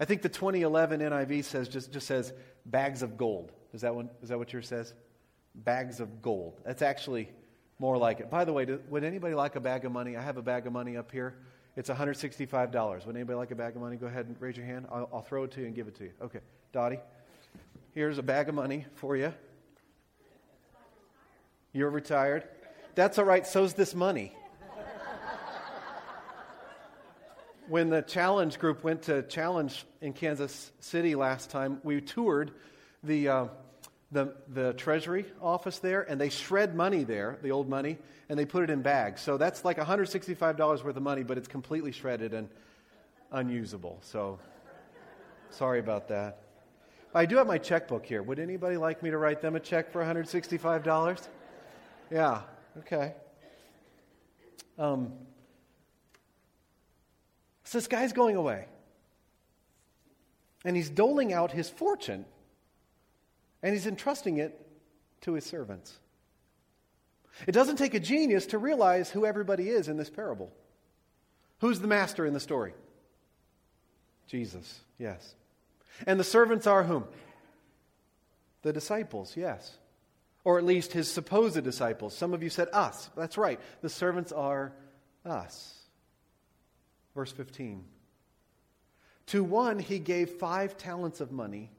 I 0.00 0.04
think 0.04 0.22
the 0.22 0.28
2011 0.28 1.00
NIV 1.00 1.44
says 1.44 1.68
just, 1.68 1.92
just 1.92 2.06
says 2.06 2.32
bags 2.64 3.02
of 3.02 3.16
gold. 3.16 3.52
Is 3.72 3.82
that, 3.82 3.94
one, 3.94 4.10
is 4.22 4.28
that 4.28 4.38
what 4.38 4.52
yours 4.52 4.68
says? 4.68 4.94
Bags 5.54 6.00
of 6.00 6.22
gold. 6.22 6.60
That's 6.64 6.82
actually 6.82 7.28
more 7.78 7.98
like 7.98 8.20
it. 8.20 8.30
By 8.30 8.44
the 8.44 8.52
way, 8.52 8.64
do, 8.64 8.80
would 8.88 9.04
anybody 9.04 9.34
like 9.34 9.56
a 9.56 9.60
bag 9.60 9.84
of 9.84 9.92
money? 9.92 10.16
I 10.16 10.22
have 10.22 10.36
a 10.36 10.42
bag 10.42 10.66
of 10.66 10.72
money 10.72 10.96
up 10.96 11.10
here. 11.10 11.34
It's 11.76 11.90
$165. 11.90 13.06
Would 13.06 13.16
anybody 13.16 13.36
like 13.36 13.50
a 13.50 13.54
bag 13.54 13.76
of 13.76 13.82
money? 13.82 13.96
Go 13.96 14.06
ahead 14.06 14.26
and 14.26 14.36
raise 14.40 14.56
your 14.56 14.66
hand. 14.66 14.86
I'll, 14.90 15.08
I'll 15.12 15.22
throw 15.22 15.44
it 15.44 15.50
to 15.52 15.60
you 15.60 15.66
and 15.66 15.74
give 15.74 15.88
it 15.88 15.96
to 15.96 16.04
you. 16.04 16.12
Okay. 16.22 16.40
Dottie, 16.72 17.00
here's 17.94 18.18
a 18.18 18.22
bag 18.22 18.48
of 18.48 18.54
money 18.54 18.84
for 18.96 19.16
you. 19.16 19.32
You're 21.72 21.90
retired. 21.90 22.44
That's 22.94 23.18
all 23.18 23.24
right. 23.24 23.46
So's 23.46 23.74
this 23.74 23.94
money. 23.94 24.32
when 27.68 27.90
the 27.90 28.02
challenge 28.02 28.58
group 28.58 28.82
went 28.82 29.02
to 29.02 29.22
challenge 29.22 29.84
in 30.00 30.14
Kansas 30.14 30.72
City 30.80 31.14
last 31.14 31.50
time, 31.50 31.80
we 31.84 32.00
toured 32.00 32.52
the, 33.02 33.28
uh, 33.28 33.46
the, 34.10 34.34
the 34.48 34.72
treasury 34.72 35.26
office 35.42 35.78
there, 35.78 36.02
and 36.02 36.18
they 36.20 36.30
shred 36.30 36.74
money 36.74 37.04
there, 37.04 37.38
the 37.42 37.50
old 37.50 37.68
money, 37.68 37.98
and 38.30 38.38
they 38.38 38.46
put 38.46 38.64
it 38.64 38.70
in 38.70 38.80
bags. 38.80 39.20
So 39.20 39.36
that's 39.36 39.64
like 39.64 39.76
$165 39.76 40.84
worth 40.84 40.96
of 40.96 41.02
money, 41.02 41.22
but 41.22 41.36
it's 41.36 41.48
completely 41.48 41.92
shredded 41.92 42.32
and 42.32 42.48
unusable. 43.30 43.98
So 44.00 44.38
sorry 45.50 45.80
about 45.80 46.08
that. 46.08 46.38
I 47.14 47.26
do 47.26 47.36
have 47.36 47.46
my 47.46 47.58
checkbook 47.58 48.06
here. 48.06 48.22
Would 48.22 48.38
anybody 48.38 48.76
like 48.76 49.02
me 49.02 49.10
to 49.10 49.18
write 49.18 49.40
them 49.42 49.56
a 49.56 49.60
check 49.60 49.90
for 49.90 50.02
$165? 50.02 51.28
Yeah, 52.10 52.42
okay. 52.78 53.14
Um, 54.78 55.12
so 57.64 57.78
this 57.78 57.86
guy's 57.86 58.12
going 58.12 58.36
away. 58.36 58.66
And 60.64 60.76
he's 60.76 60.90
doling 60.90 61.32
out 61.32 61.52
his 61.52 61.68
fortune. 61.68 62.24
And 63.62 63.74
he's 63.74 63.86
entrusting 63.86 64.38
it 64.38 64.58
to 65.22 65.34
his 65.34 65.44
servants. 65.44 65.98
It 67.46 67.52
doesn't 67.52 67.76
take 67.76 67.94
a 67.94 68.00
genius 68.00 68.46
to 68.46 68.58
realize 68.58 69.10
who 69.10 69.26
everybody 69.26 69.68
is 69.68 69.88
in 69.88 69.96
this 69.96 70.10
parable. 70.10 70.52
Who's 71.60 71.80
the 71.80 71.86
master 71.86 72.24
in 72.24 72.32
the 72.32 72.40
story? 72.40 72.72
Jesus, 74.26 74.80
yes. 74.98 75.34
And 76.06 76.18
the 76.18 76.24
servants 76.24 76.66
are 76.66 76.84
whom? 76.84 77.04
The 78.62 78.72
disciples, 78.72 79.36
yes. 79.36 79.72
Or 80.48 80.56
at 80.56 80.64
least 80.64 80.94
his 80.94 81.10
supposed 81.10 81.62
disciples. 81.62 82.16
Some 82.16 82.32
of 82.32 82.42
you 82.42 82.48
said 82.48 82.68
us. 82.72 83.10
That's 83.14 83.36
right. 83.36 83.60
The 83.82 83.90
servants 83.90 84.32
are 84.32 84.72
us. 85.22 85.74
Verse 87.14 87.30
15. 87.32 87.84
To 89.26 89.44
one 89.44 89.78
he 89.78 89.98
gave 89.98 90.30
five 90.30 90.78
talents 90.78 91.20
of 91.20 91.30
money, 91.30 91.70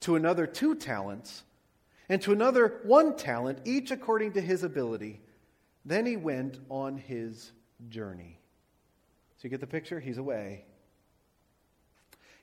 to 0.00 0.16
another 0.16 0.46
two 0.46 0.74
talents, 0.74 1.44
and 2.10 2.20
to 2.20 2.32
another 2.32 2.78
one 2.82 3.16
talent, 3.16 3.60
each 3.64 3.90
according 3.90 4.32
to 4.32 4.42
his 4.42 4.64
ability. 4.64 5.22
Then 5.86 6.04
he 6.04 6.18
went 6.18 6.60
on 6.68 6.98
his 6.98 7.52
journey. 7.88 8.38
So 9.38 9.44
you 9.44 9.48
get 9.48 9.60
the 9.60 9.66
picture? 9.66 9.98
He's 9.98 10.18
away. 10.18 10.66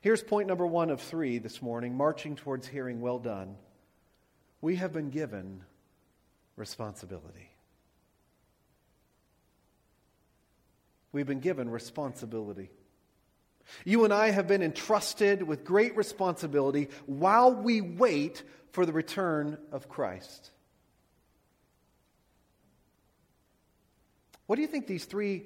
Here's 0.02 0.24
point 0.24 0.48
number 0.48 0.66
one 0.66 0.90
of 0.90 1.02
three 1.02 1.38
this 1.38 1.62
morning 1.62 1.96
marching 1.96 2.36
towards 2.36 2.68
hearing, 2.68 3.00
well 3.00 3.20
done. 3.20 3.58
We 4.66 4.78
have 4.78 4.92
been 4.92 5.12
given 5.12 5.62
responsibility. 6.56 7.52
We've 11.12 11.28
been 11.28 11.40
given 11.40 11.70
responsibility. 11.70 12.72
You 13.84 14.06
and 14.06 14.12
I 14.12 14.32
have 14.32 14.48
been 14.48 14.64
entrusted 14.64 15.44
with 15.44 15.66
great 15.66 15.96
responsibility 15.96 16.90
while 17.06 17.54
we 17.54 17.80
wait 17.80 18.42
for 18.72 18.88
the 18.88 18.92
return 18.92 19.60
of 19.72 19.88
Christ. 19.88 20.50
What 24.48 24.56
do 24.56 24.64
you 24.64 24.68
think 24.68 24.88
these 24.88 25.06
three, 25.06 25.44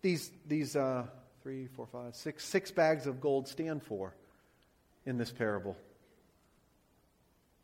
these, 0.00 0.30
these 0.48 0.76
uh, 0.76 1.08
three, 1.42 1.66
four, 1.76 1.86
five, 1.88 2.16
six, 2.16 2.42
six 2.42 2.70
bags 2.70 3.06
of 3.06 3.20
gold 3.20 3.48
stand 3.48 3.82
for 3.82 4.14
in 5.04 5.18
this 5.18 5.30
parable? 5.30 5.76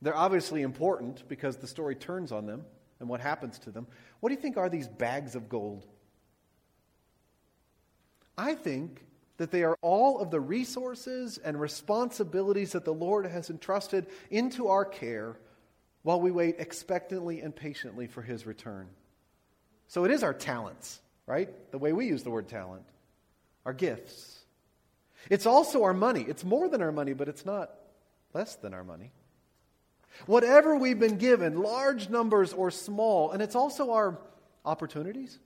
They're 0.01 0.17
obviously 0.17 0.63
important 0.63 1.29
because 1.29 1.57
the 1.57 1.67
story 1.67 1.95
turns 1.95 2.33
on 2.33 2.47
them 2.47 2.65
and 3.01 3.09
what 3.09 3.21
happens 3.21 3.59
to 3.61 3.71
them. 3.71 3.87
What 4.21 4.29
do 4.29 4.35
you 4.35 4.41
think 4.41 4.57
are 4.57 4.69
these 4.69 4.89
bags 4.89 5.35
of 5.35 5.49
gold? 5.49 5.87
I 8.37 8.55
think 8.55 9.05
that 9.39 9.51
they 9.51 9.65
are 9.65 9.77
all 9.83 10.21
of 10.21 10.31
the 10.31 10.41
resources 10.41 11.39
and 11.39 11.61
responsibilities 11.61 12.73
that 12.73 12.85
the 12.85 12.95
Lord 12.95 13.27
has 13.27 13.51
entrusted 13.51 14.07
into 14.31 14.69
our 14.69 14.85
care 14.85 15.37
while 16.03 16.21
we 16.21 16.31
wait 16.31 16.57
expectantly 16.59 17.41
and 17.41 17.55
patiently 17.55 18.07
for 18.07 18.23
His 18.23 18.47
return. 18.47 18.89
So 19.89 20.05
it 20.05 20.11
is 20.11 20.23
our 20.23 20.35
talents, 20.35 21.01
right? 21.27 21.49
The 21.71 21.79
way 21.79 21.93
we 21.93 22.07
use 22.07 22.23
the 22.23 22.31
word 22.31 22.49
talent, 22.49 22.85
our 23.65 23.73
gifts. 23.73 24.39
It's 25.31 25.47
also 25.47 25.85
our 25.85 25.95
money. 25.95 26.25
It's 26.29 26.45
more 26.45 26.69
than 26.69 26.83
our 26.83 26.93
money, 26.93 27.13
but 27.13 27.29
it's 27.29 27.45
not 27.45 27.71
less 28.35 28.55
than 28.57 28.75
our 28.75 28.85
money. 28.85 29.13
Whatever 30.27 30.77
we've 30.77 30.99
been 30.99 31.17
given, 31.17 31.63
large 31.63 32.09
numbers 32.09 32.53
or 32.53 32.71
small, 32.71 33.31
and 33.31 33.43
it's 33.43 33.55
also 33.55 33.93
our 33.93 34.19
opportunities. 34.65 35.39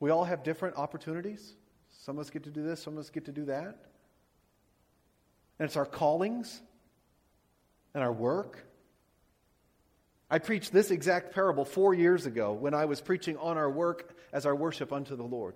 We 0.00 0.10
all 0.10 0.24
have 0.24 0.42
different 0.42 0.76
opportunities. 0.76 1.54
Some 1.90 2.18
of 2.18 2.22
us 2.22 2.30
get 2.30 2.44
to 2.44 2.50
do 2.50 2.62
this, 2.62 2.82
some 2.82 2.94
of 2.94 3.00
us 3.00 3.10
get 3.10 3.26
to 3.26 3.32
do 3.32 3.44
that. 3.46 3.76
And 5.58 5.66
it's 5.66 5.76
our 5.76 5.86
callings 5.86 6.60
and 7.94 8.02
our 8.02 8.12
work. 8.12 8.66
I 10.30 10.38
preached 10.38 10.72
this 10.72 10.90
exact 10.90 11.34
parable 11.34 11.64
four 11.64 11.94
years 11.94 12.26
ago 12.26 12.52
when 12.52 12.74
I 12.74 12.86
was 12.86 13.00
preaching 13.00 13.36
on 13.36 13.58
our 13.58 13.70
work 13.70 14.16
as 14.32 14.46
our 14.46 14.56
worship 14.56 14.92
unto 14.92 15.14
the 15.14 15.22
Lord. 15.22 15.54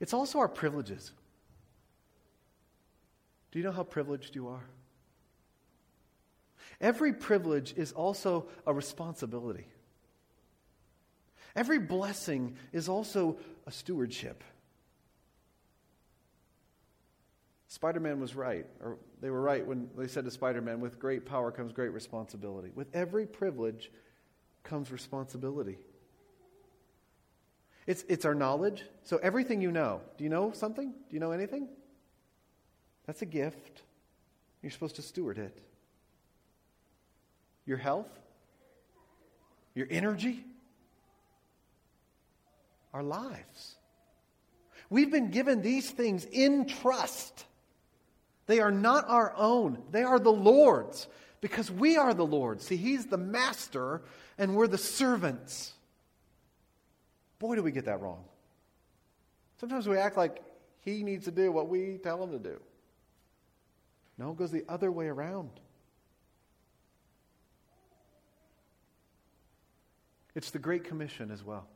It's 0.00 0.14
also 0.14 0.38
our 0.38 0.48
privileges. 0.48 1.12
Do 3.54 3.60
you 3.60 3.64
know 3.64 3.70
how 3.70 3.84
privileged 3.84 4.34
you 4.34 4.48
are? 4.48 4.64
Every 6.80 7.12
privilege 7.12 7.72
is 7.76 7.92
also 7.92 8.48
a 8.66 8.74
responsibility. 8.74 9.68
Every 11.54 11.78
blessing 11.78 12.56
is 12.72 12.88
also 12.88 13.38
a 13.64 13.70
stewardship. 13.70 14.42
Spider 17.68 18.00
Man 18.00 18.18
was 18.18 18.34
right, 18.34 18.66
or 18.82 18.98
they 19.20 19.30
were 19.30 19.40
right 19.40 19.64
when 19.64 19.88
they 19.96 20.08
said 20.08 20.24
to 20.24 20.32
Spider 20.32 20.60
Man, 20.60 20.80
with 20.80 20.98
great 20.98 21.24
power 21.24 21.52
comes 21.52 21.70
great 21.70 21.92
responsibility. 21.92 22.72
With 22.74 22.88
every 22.92 23.24
privilege 23.24 23.92
comes 24.64 24.90
responsibility. 24.90 25.78
It's, 27.86 28.04
it's 28.08 28.24
our 28.24 28.34
knowledge. 28.34 28.82
So, 29.04 29.18
everything 29.18 29.60
you 29.60 29.70
know. 29.70 30.00
Do 30.18 30.24
you 30.24 30.30
know 30.30 30.50
something? 30.50 30.90
Do 30.90 31.14
you 31.14 31.20
know 31.20 31.30
anything? 31.30 31.68
That's 33.06 33.22
a 33.22 33.26
gift. 33.26 33.82
You're 34.62 34.70
supposed 34.70 34.96
to 34.96 35.02
steward 35.02 35.38
it. 35.38 35.56
Your 37.66 37.76
health, 37.76 38.08
your 39.74 39.86
energy, 39.90 40.44
our 42.92 43.02
lives. 43.02 43.76
We've 44.90 45.10
been 45.10 45.30
given 45.30 45.62
these 45.62 45.90
things 45.90 46.24
in 46.24 46.66
trust. 46.66 47.44
They 48.46 48.60
are 48.60 48.70
not 48.70 49.08
our 49.08 49.34
own, 49.36 49.82
they 49.90 50.02
are 50.02 50.18
the 50.18 50.32
Lord's 50.32 51.06
because 51.40 51.70
we 51.70 51.98
are 51.98 52.14
the 52.14 52.24
Lord. 52.24 52.62
See, 52.62 52.76
He's 52.76 53.06
the 53.06 53.18
master 53.18 54.02
and 54.38 54.54
we're 54.56 54.66
the 54.66 54.78
servants. 54.78 55.72
Boy, 57.38 57.56
do 57.56 57.62
we 57.62 57.72
get 57.72 57.84
that 57.84 58.00
wrong. 58.00 58.24
Sometimes 59.60 59.86
we 59.86 59.98
act 59.98 60.16
like 60.16 60.42
He 60.80 61.02
needs 61.02 61.26
to 61.26 61.30
do 61.30 61.52
what 61.52 61.68
we 61.68 61.98
tell 62.02 62.22
Him 62.22 62.30
to 62.30 62.38
do. 62.38 62.60
No, 64.16 64.30
it 64.30 64.36
goes 64.36 64.50
the 64.50 64.64
other 64.68 64.92
way 64.92 65.06
around. 65.06 65.50
It's 70.34 70.50
the 70.50 70.58
Great 70.58 70.84
Commission 70.84 71.30
as 71.30 71.44
well. 71.44 71.66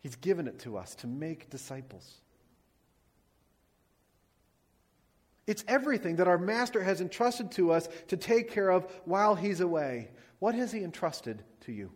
He's 0.00 0.16
given 0.16 0.46
it 0.46 0.58
to 0.60 0.76
us 0.76 0.94
to 0.96 1.06
make 1.06 1.50
disciples. 1.50 2.20
It's 5.46 5.64
everything 5.68 6.16
that 6.16 6.28
our 6.28 6.38
Master 6.38 6.82
has 6.82 7.00
entrusted 7.00 7.52
to 7.52 7.72
us 7.72 7.88
to 8.08 8.16
take 8.16 8.50
care 8.50 8.70
of 8.70 8.86
while 9.04 9.34
He's 9.34 9.60
away. 9.60 10.10
What 10.38 10.54
has 10.54 10.72
He 10.72 10.82
entrusted 10.82 11.42
to 11.62 11.72
you? 11.72 11.90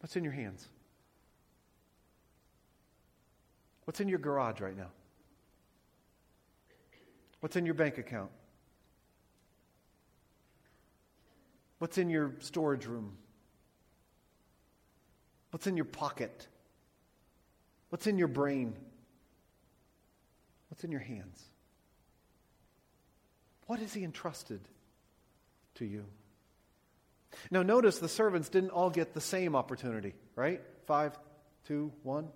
What's 0.00 0.16
in 0.16 0.24
your 0.24 0.32
hands? 0.32 0.68
What's 3.84 4.00
in 4.00 4.08
your 4.08 4.18
garage 4.18 4.60
right 4.60 4.76
now? 4.76 4.90
What's 7.40 7.56
in 7.56 7.64
your 7.64 7.74
bank 7.74 7.98
account? 7.98 8.30
What's 11.78 11.98
in 11.98 12.10
your 12.10 12.34
storage 12.40 12.86
room? 12.86 13.16
What's 15.50 15.66
in 15.66 15.76
your 15.76 15.84
pocket? 15.84 16.46
What's 17.90 18.06
in 18.06 18.18
your 18.18 18.28
brain? 18.28 18.74
What's 20.68 20.84
in 20.84 20.90
your 20.90 21.00
hands? 21.00 21.42
What 23.66 23.80
has 23.80 23.94
he 23.94 24.02
entrusted 24.02 24.60
to 25.76 25.84
you? 25.84 26.04
Now, 27.50 27.62
notice 27.62 27.98
the 27.98 28.08
servants 28.08 28.48
didn't 28.48 28.70
all 28.70 28.90
get 28.90 29.14
the 29.14 29.20
same 29.20 29.54
opportunity, 29.54 30.14
right? 30.34 30.60
Five, 30.86 31.16
two, 31.66 31.92
one. 32.02 32.28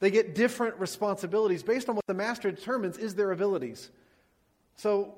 They 0.00 0.10
get 0.10 0.34
different 0.34 0.78
responsibilities 0.80 1.62
based 1.62 1.88
on 1.88 1.94
what 1.94 2.06
the 2.06 2.14
master 2.14 2.50
determines 2.50 2.96
is 2.96 3.14
their 3.14 3.30
abilities. 3.32 3.90
So, 4.76 5.14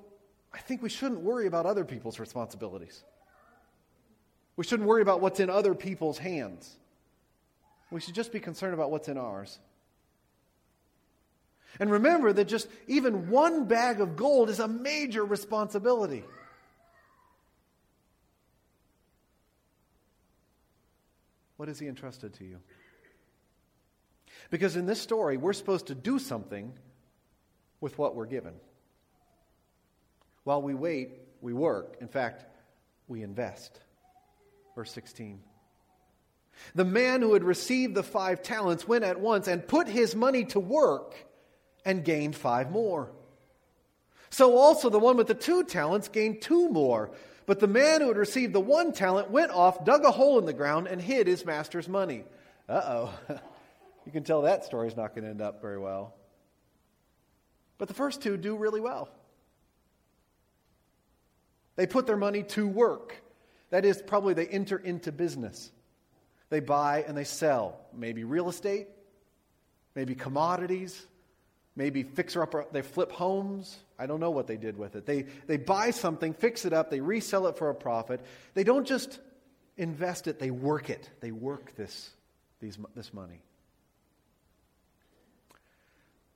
I 0.52 0.58
think 0.58 0.82
we 0.82 0.88
shouldn't 0.88 1.20
worry 1.20 1.46
about 1.46 1.66
other 1.66 1.84
people's 1.84 2.18
responsibilities. 2.18 3.04
We 4.56 4.64
shouldn't 4.64 4.88
worry 4.88 5.00
about 5.00 5.20
what's 5.20 5.40
in 5.40 5.48
other 5.48 5.74
people's 5.74 6.18
hands. 6.18 6.76
We 7.90 8.00
should 8.00 8.14
just 8.14 8.32
be 8.32 8.40
concerned 8.40 8.74
about 8.74 8.90
what's 8.90 9.08
in 9.08 9.16
ours. 9.16 9.58
And 11.80 11.90
remember 11.90 12.32
that 12.32 12.48
just 12.48 12.68
even 12.86 13.30
one 13.30 13.64
bag 13.64 14.00
of 14.00 14.16
gold 14.16 14.50
is 14.50 14.60
a 14.60 14.68
major 14.68 15.24
responsibility. 15.24 16.24
What 21.56 21.68
has 21.68 21.78
he 21.78 21.86
entrusted 21.86 22.34
to 22.34 22.44
you? 22.44 22.58
Because 24.50 24.76
in 24.76 24.86
this 24.86 25.00
story, 25.00 25.36
we're 25.36 25.52
supposed 25.52 25.86
to 25.88 25.94
do 25.94 26.18
something 26.18 26.72
with 27.80 27.98
what 27.98 28.14
we're 28.14 28.26
given. 28.26 28.54
While 30.44 30.62
we 30.62 30.74
wait, 30.74 31.20
we 31.40 31.52
work. 31.52 31.96
In 32.00 32.08
fact, 32.08 32.44
we 33.08 33.22
invest. 33.22 33.78
Verse 34.74 34.90
16. 34.92 35.40
The 36.74 36.84
man 36.84 37.22
who 37.22 37.34
had 37.34 37.44
received 37.44 37.94
the 37.94 38.02
five 38.02 38.42
talents 38.42 38.86
went 38.86 39.04
at 39.04 39.20
once 39.20 39.48
and 39.48 39.66
put 39.66 39.88
his 39.88 40.14
money 40.14 40.44
to 40.46 40.60
work 40.60 41.14
and 41.84 42.04
gained 42.04 42.36
five 42.36 42.70
more. 42.70 43.10
So 44.30 44.56
also 44.56 44.88
the 44.88 44.98
one 44.98 45.16
with 45.16 45.26
the 45.26 45.34
two 45.34 45.64
talents 45.64 46.08
gained 46.08 46.40
two 46.40 46.68
more. 46.68 47.10
But 47.44 47.60
the 47.60 47.66
man 47.66 48.00
who 48.00 48.08
had 48.08 48.16
received 48.16 48.52
the 48.52 48.60
one 48.60 48.92
talent 48.92 49.30
went 49.30 49.50
off, 49.50 49.84
dug 49.84 50.04
a 50.04 50.10
hole 50.10 50.38
in 50.38 50.46
the 50.46 50.52
ground, 50.52 50.86
and 50.86 51.00
hid 51.00 51.26
his 51.26 51.44
master's 51.44 51.88
money. 51.88 52.24
Uh 52.68 52.82
oh. 53.28 53.38
you 54.06 54.12
can 54.12 54.24
tell 54.24 54.42
that 54.42 54.64
story's 54.64 54.96
not 54.96 55.14
going 55.14 55.24
to 55.24 55.30
end 55.30 55.40
up 55.40 55.60
very 55.60 55.78
well. 55.78 56.14
But 57.78 57.88
the 57.88 57.94
first 57.94 58.22
two 58.22 58.36
do 58.36 58.56
really 58.56 58.80
well. 58.80 59.08
They 61.76 61.86
put 61.86 62.06
their 62.06 62.16
money 62.16 62.42
to 62.44 62.66
work. 62.66 63.16
That 63.70 63.84
is, 63.84 64.02
probably 64.02 64.34
they 64.34 64.46
enter 64.46 64.76
into 64.76 65.10
business. 65.10 65.70
They 66.50 66.60
buy 66.60 67.04
and 67.08 67.16
they 67.16 67.24
sell. 67.24 67.80
Maybe 67.94 68.24
real 68.24 68.48
estate, 68.50 68.88
maybe 69.94 70.14
commodities, 70.14 71.06
maybe 71.74 72.02
fixer 72.02 72.42
up, 72.42 72.72
they 72.72 72.82
flip 72.82 73.10
homes. 73.10 73.78
I 73.98 74.06
don't 74.06 74.20
know 74.20 74.30
what 74.30 74.46
they 74.46 74.58
did 74.58 74.76
with 74.76 74.94
it. 74.96 75.06
They, 75.06 75.22
they 75.46 75.56
buy 75.56 75.92
something, 75.92 76.34
fix 76.34 76.64
it 76.64 76.72
up, 76.72 76.90
they 76.90 77.00
resell 77.00 77.46
it 77.46 77.56
for 77.56 77.70
a 77.70 77.74
profit. 77.74 78.20
They 78.54 78.64
don't 78.64 78.86
just 78.86 79.18
invest 79.76 80.26
it, 80.26 80.38
they 80.38 80.50
work 80.50 80.90
it. 80.90 81.08
They 81.20 81.32
work 81.32 81.74
this, 81.74 82.10
these, 82.60 82.78
this 82.94 83.14
money. 83.14 83.40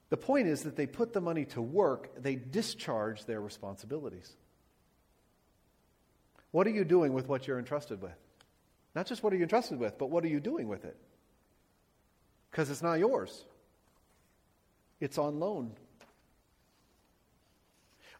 The 0.08 0.16
point 0.16 0.46
is 0.46 0.62
that 0.62 0.76
they 0.76 0.86
put 0.86 1.12
the 1.12 1.20
money 1.20 1.46
to 1.46 1.60
work, 1.60 2.22
they 2.22 2.36
discharge 2.36 3.24
their 3.24 3.40
responsibilities. 3.40 4.36
What 6.52 6.66
are 6.66 6.70
you 6.70 6.84
doing 6.84 7.12
with 7.12 7.28
what 7.28 7.46
you're 7.46 7.58
entrusted 7.58 8.00
with? 8.00 8.16
Not 8.94 9.06
just 9.06 9.22
what 9.22 9.32
are 9.32 9.36
you 9.36 9.42
entrusted 9.42 9.78
with, 9.78 9.98
but 9.98 10.10
what 10.10 10.24
are 10.24 10.28
you 10.28 10.40
doing 10.40 10.68
with 10.68 10.84
it? 10.84 10.96
Because 12.50 12.70
it's 12.70 12.82
not 12.82 12.98
yours. 12.98 13.44
It's 15.00 15.18
on 15.18 15.38
loan. 15.40 15.72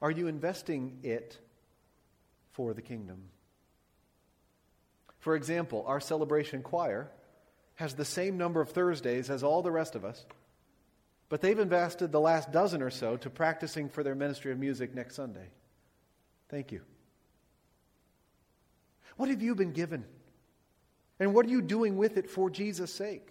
Are 0.03 0.11
you 0.11 0.27
investing 0.27 0.99
it 1.03 1.39
for 2.53 2.75
the 2.75 2.83
kingdom? 2.83 3.31
For 5.21 5.35
example, 5.35 5.85
our 5.87 6.01
celebration 6.01 6.63
choir 6.63 7.11
has 7.77 7.95
the 7.95 8.05
same 8.05 8.37
number 8.37 8.61
of 8.61 8.71
Thursdays 8.71 9.31
as 9.31 9.43
all 9.43 9.63
the 9.63 9.73
rest 9.73 9.95
of 9.95 10.05
us, 10.05 10.27
but 11.29 11.41
they've 11.41 11.59
invested 11.59 12.13
the 12.13 12.21
last 12.21 12.53
dozen 12.53 12.83
or 12.83 12.91
so 12.91 13.17
to 13.19 13.31
practicing 13.31 13.89
for 13.89 14.03
their 14.03 14.15
ministry 14.15 14.53
of 14.53 14.59
music 14.59 14.95
next 14.95 15.17
Sunday. 15.17 15.49
Thank 16.49 16.73
you. 16.73 16.83
What 19.17 19.29
have 19.29 19.43
you 19.43 19.55
been 19.55 19.73
given? 19.73 20.05
And 21.19 21.35
what 21.35 21.47
are 21.47 21.51
you 21.51 21.63
doing 21.63 21.97
with 21.97 22.17
it 22.17 22.31
for 22.31 22.51
Jesus' 22.51 22.93
sake? 22.93 23.29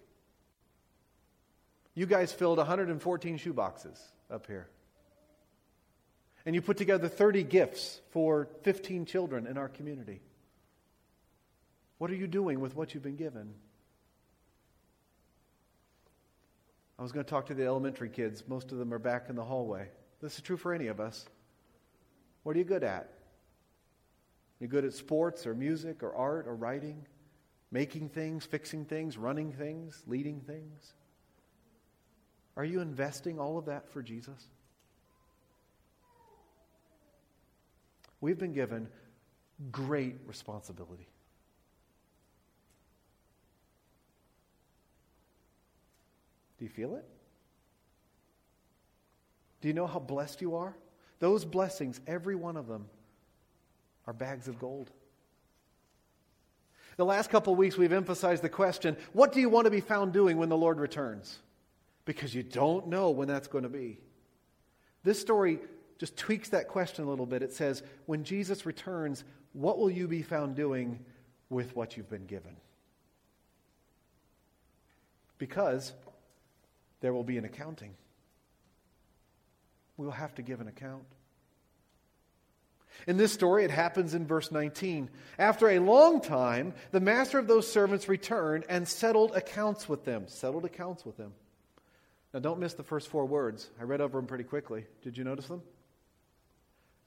You 1.93 2.05
guys 2.05 2.33
filled 2.33 2.57
114 2.57 3.37
shoeboxes 3.37 3.99
up 4.29 4.47
here. 4.47 4.67
And 6.45 6.53
you 6.53 6.61
put 6.61 6.77
together 6.77 7.07
30 7.07 7.43
gifts 7.43 8.01
for 8.11 8.49
15 8.63 9.05
children 9.05 9.47
in 9.47 9.57
our 9.57 9.69
community. 9.69 10.21
What 11.97 12.11
are 12.11 12.15
you 12.15 12.27
doing 12.27 12.59
with 12.59 12.75
what 12.75 12.93
you've 12.93 13.03
been 13.03 13.15
given? 13.15 13.53
I 16.97 17.03
was 17.03 17.11
going 17.11 17.25
to 17.25 17.29
talk 17.29 17.47
to 17.47 17.53
the 17.53 17.65
elementary 17.65 18.09
kids. 18.09 18.43
Most 18.47 18.71
of 18.71 18.77
them 18.77 18.93
are 18.93 18.99
back 18.99 19.29
in 19.29 19.35
the 19.35 19.43
hallway. 19.43 19.89
This 20.21 20.35
is 20.35 20.41
true 20.41 20.57
for 20.57 20.73
any 20.73 20.87
of 20.87 20.99
us. 20.99 21.25
What 22.43 22.55
are 22.55 22.59
you 22.59 22.65
good 22.65 22.83
at? 22.83 23.11
You 24.59 24.67
good 24.67 24.85
at 24.85 24.93
sports 24.93 25.45
or 25.45 25.53
music 25.53 26.03
or 26.03 26.15
art 26.15 26.47
or 26.47 26.55
writing? 26.55 27.05
Making 27.71 28.09
things, 28.09 28.45
fixing 28.45 28.85
things, 28.85 29.17
running 29.17 29.51
things, 29.51 30.01
leading 30.07 30.39
things? 30.41 30.93
Are 32.55 32.63
you 32.63 32.79
investing 32.79 33.39
all 33.39 33.57
of 33.57 33.65
that 33.65 33.89
for 33.89 34.01
Jesus? 34.01 34.47
We've 38.21 38.39
been 38.39 38.53
given 38.53 38.87
great 39.71 40.15
responsibility. 40.25 41.09
Do 46.57 46.65
you 46.65 46.69
feel 46.69 46.95
it? 46.95 47.05
Do 49.61 49.67
you 49.67 49.73
know 49.73 49.87
how 49.87 49.99
blessed 49.99 50.41
you 50.41 50.55
are? 50.55 50.75
those 51.19 51.45
blessings, 51.45 51.99
every 52.07 52.35
one 52.35 52.57
of 52.57 52.67
them, 52.67 52.87
are 54.07 54.13
bags 54.13 54.47
of 54.47 54.59
gold. 54.59 54.91
The 56.97 57.05
last 57.05 57.29
couple 57.29 57.53
of 57.53 57.59
weeks, 57.59 57.77
we've 57.77 57.91
emphasized 57.91 58.43
the 58.43 58.49
question 58.49 58.95
what 59.13 59.33
do 59.33 59.41
you 59.41 59.49
want 59.49 59.65
to 59.65 59.71
be 59.71 59.81
found 59.81 60.13
doing 60.13 60.37
when 60.37 60.49
the 60.49 60.57
Lord 60.57 60.79
returns? 60.79 61.39
Because 62.05 62.33
you 62.33 62.43
don't 62.43 62.87
know 62.87 63.09
when 63.09 63.27
that's 63.27 63.47
going 63.47 63.63
to 63.63 63.69
be. 63.69 63.99
This 65.03 65.19
story 65.19 65.59
just 65.97 66.15
tweaks 66.15 66.49
that 66.49 66.67
question 66.67 67.05
a 67.05 67.09
little 67.09 67.25
bit. 67.25 67.41
It 67.41 67.53
says, 67.53 67.81
when 68.05 68.23
Jesus 68.23 68.65
returns, 68.65 69.23
what 69.53 69.77
will 69.77 69.89
you 69.89 70.07
be 70.07 70.21
found 70.21 70.55
doing 70.55 70.99
with 71.49 71.75
what 71.75 71.97
you've 71.97 72.09
been 72.09 72.25
given? 72.25 72.55
Because 75.37 75.93
there 77.05 77.13
will 77.13 77.23
be 77.23 77.37
an 77.37 77.45
accounting. 77.45 77.93
We 79.95 80.05
will 80.05 80.11
have 80.11 80.33
to 80.35 80.41
give 80.41 80.59
an 80.59 80.67
account. 80.67 81.03
In 83.05 83.15
this 83.15 83.31
story, 83.31 83.63
it 83.63 83.69
happens 83.69 84.15
in 84.15 84.25
verse 84.25 84.51
19. 84.51 85.11
After 85.37 85.69
a 85.69 85.77
long 85.77 86.19
time, 86.19 86.73
the 86.89 86.99
master 86.99 87.37
of 87.37 87.45
those 87.45 87.71
servants 87.71 88.09
returned 88.09 88.65
and 88.69 88.87
settled 88.87 89.35
accounts 89.35 89.87
with 89.87 90.03
them. 90.03 90.27
Settled 90.27 90.65
accounts 90.65 91.05
with 91.05 91.15
them. 91.15 91.33
Now, 92.33 92.39
don't 92.39 92.59
miss 92.59 92.73
the 92.73 92.81
first 92.81 93.07
four 93.09 93.27
words. 93.27 93.69
I 93.79 93.83
read 93.83 94.01
over 94.01 94.17
them 94.17 94.25
pretty 94.25 94.43
quickly. 94.43 94.87
Did 95.03 95.15
you 95.15 95.23
notice 95.23 95.45
them? 95.45 95.61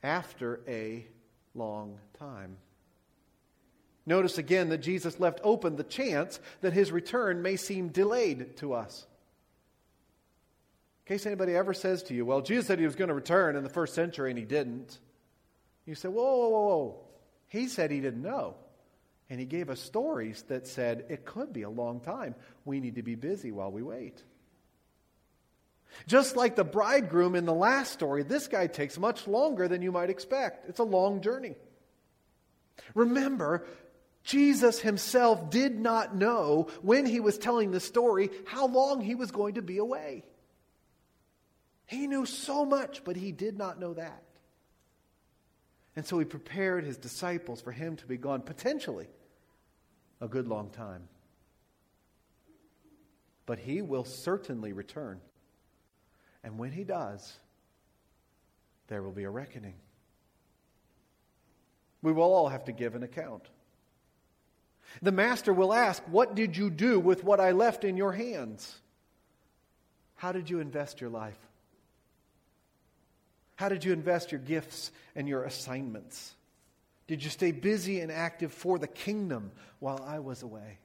After 0.04 0.60
a 0.68 1.08
long 1.56 1.98
time. 2.20 2.56
Notice 4.06 4.38
again 4.38 4.68
that 4.68 4.78
Jesus 4.78 5.18
left 5.18 5.40
open 5.42 5.74
the 5.74 5.82
chance 5.82 6.38
that 6.60 6.72
his 6.72 6.92
return 6.92 7.42
may 7.42 7.56
seem 7.56 7.88
delayed 7.88 8.56
to 8.58 8.74
us. 8.74 9.08
In 11.08 11.14
case 11.14 11.24
anybody 11.24 11.56
ever 11.56 11.72
says 11.72 12.02
to 12.04 12.14
you, 12.14 12.26
well, 12.26 12.42
Jesus 12.42 12.66
said 12.66 12.78
he 12.78 12.84
was 12.84 12.94
going 12.94 13.08
to 13.08 13.14
return 13.14 13.56
in 13.56 13.64
the 13.64 13.70
first 13.70 13.94
century 13.94 14.28
and 14.28 14.38
he 14.38 14.44
didn't. 14.44 14.98
You 15.86 15.94
say, 15.94 16.08
whoa, 16.08 16.22
whoa, 16.22 16.48
whoa, 16.50 16.66
whoa. 16.66 17.00
He 17.46 17.68
said 17.68 17.90
he 17.90 18.00
didn't 18.00 18.20
know. 18.20 18.56
And 19.30 19.40
he 19.40 19.46
gave 19.46 19.70
us 19.70 19.80
stories 19.80 20.42
that 20.48 20.66
said 20.66 21.06
it 21.08 21.24
could 21.24 21.50
be 21.50 21.62
a 21.62 21.70
long 21.70 22.00
time. 22.00 22.34
We 22.66 22.78
need 22.78 22.96
to 22.96 23.02
be 23.02 23.14
busy 23.14 23.52
while 23.52 23.72
we 23.72 23.82
wait. 23.82 24.22
Just 26.06 26.36
like 26.36 26.56
the 26.56 26.64
bridegroom 26.64 27.34
in 27.34 27.46
the 27.46 27.54
last 27.54 27.94
story, 27.94 28.22
this 28.22 28.46
guy 28.46 28.66
takes 28.66 28.98
much 28.98 29.26
longer 29.26 29.66
than 29.66 29.80
you 29.80 29.90
might 29.90 30.10
expect. 30.10 30.68
It's 30.68 30.78
a 30.78 30.84
long 30.84 31.22
journey. 31.22 31.54
Remember, 32.94 33.66
Jesus 34.24 34.78
himself 34.78 35.48
did 35.48 35.80
not 35.80 36.14
know 36.14 36.68
when 36.82 37.06
he 37.06 37.20
was 37.20 37.38
telling 37.38 37.70
the 37.70 37.80
story 37.80 38.28
how 38.44 38.66
long 38.66 39.00
he 39.00 39.14
was 39.14 39.30
going 39.30 39.54
to 39.54 39.62
be 39.62 39.78
away. 39.78 40.24
He 41.88 42.06
knew 42.06 42.26
so 42.26 42.66
much, 42.66 43.02
but 43.02 43.16
he 43.16 43.32
did 43.32 43.56
not 43.56 43.80
know 43.80 43.94
that. 43.94 44.22
And 45.96 46.06
so 46.06 46.18
he 46.18 46.26
prepared 46.26 46.84
his 46.84 46.98
disciples 46.98 47.62
for 47.62 47.72
him 47.72 47.96
to 47.96 48.06
be 48.06 48.18
gone 48.18 48.42
potentially 48.42 49.08
a 50.20 50.28
good 50.28 50.46
long 50.46 50.68
time. 50.68 51.08
But 53.46 53.58
he 53.58 53.80
will 53.80 54.04
certainly 54.04 54.74
return. 54.74 55.18
And 56.44 56.58
when 56.58 56.72
he 56.72 56.84
does, 56.84 57.32
there 58.88 59.02
will 59.02 59.10
be 59.10 59.24
a 59.24 59.30
reckoning. 59.30 59.74
We 62.02 62.12
will 62.12 62.34
all 62.34 62.48
have 62.48 62.66
to 62.66 62.72
give 62.72 62.96
an 62.96 63.02
account. 63.02 63.48
The 65.00 65.10
master 65.10 65.54
will 65.54 65.72
ask, 65.72 66.02
What 66.06 66.34
did 66.34 66.54
you 66.54 66.68
do 66.68 67.00
with 67.00 67.24
what 67.24 67.40
I 67.40 67.52
left 67.52 67.82
in 67.82 67.96
your 67.96 68.12
hands? 68.12 68.76
How 70.16 70.32
did 70.32 70.50
you 70.50 70.60
invest 70.60 71.00
your 71.00 71.10
life? 71.10 71.47
How 73.58 73.68
did 73.68 73.84
you 73.84 73.92
invest 73.92 74.30
your 74.30 74.40
gifts 74.40 74.92
and 75.16 75.28
your 75.28 75.42
assignments? 75.42 76.32
Did 77.08 77.24
you 77.24 77.28
stay 77.28 77.50
busy 77.50 77.98
and 77.98 78.12
active 78.12 78.52
for 78.52 78.78
the 78.78 78.86
kingdom 78.86 79.50
while 79.80 80.00
I 80.06 80.20
was 80.20 80.44
away? 80.44 80.78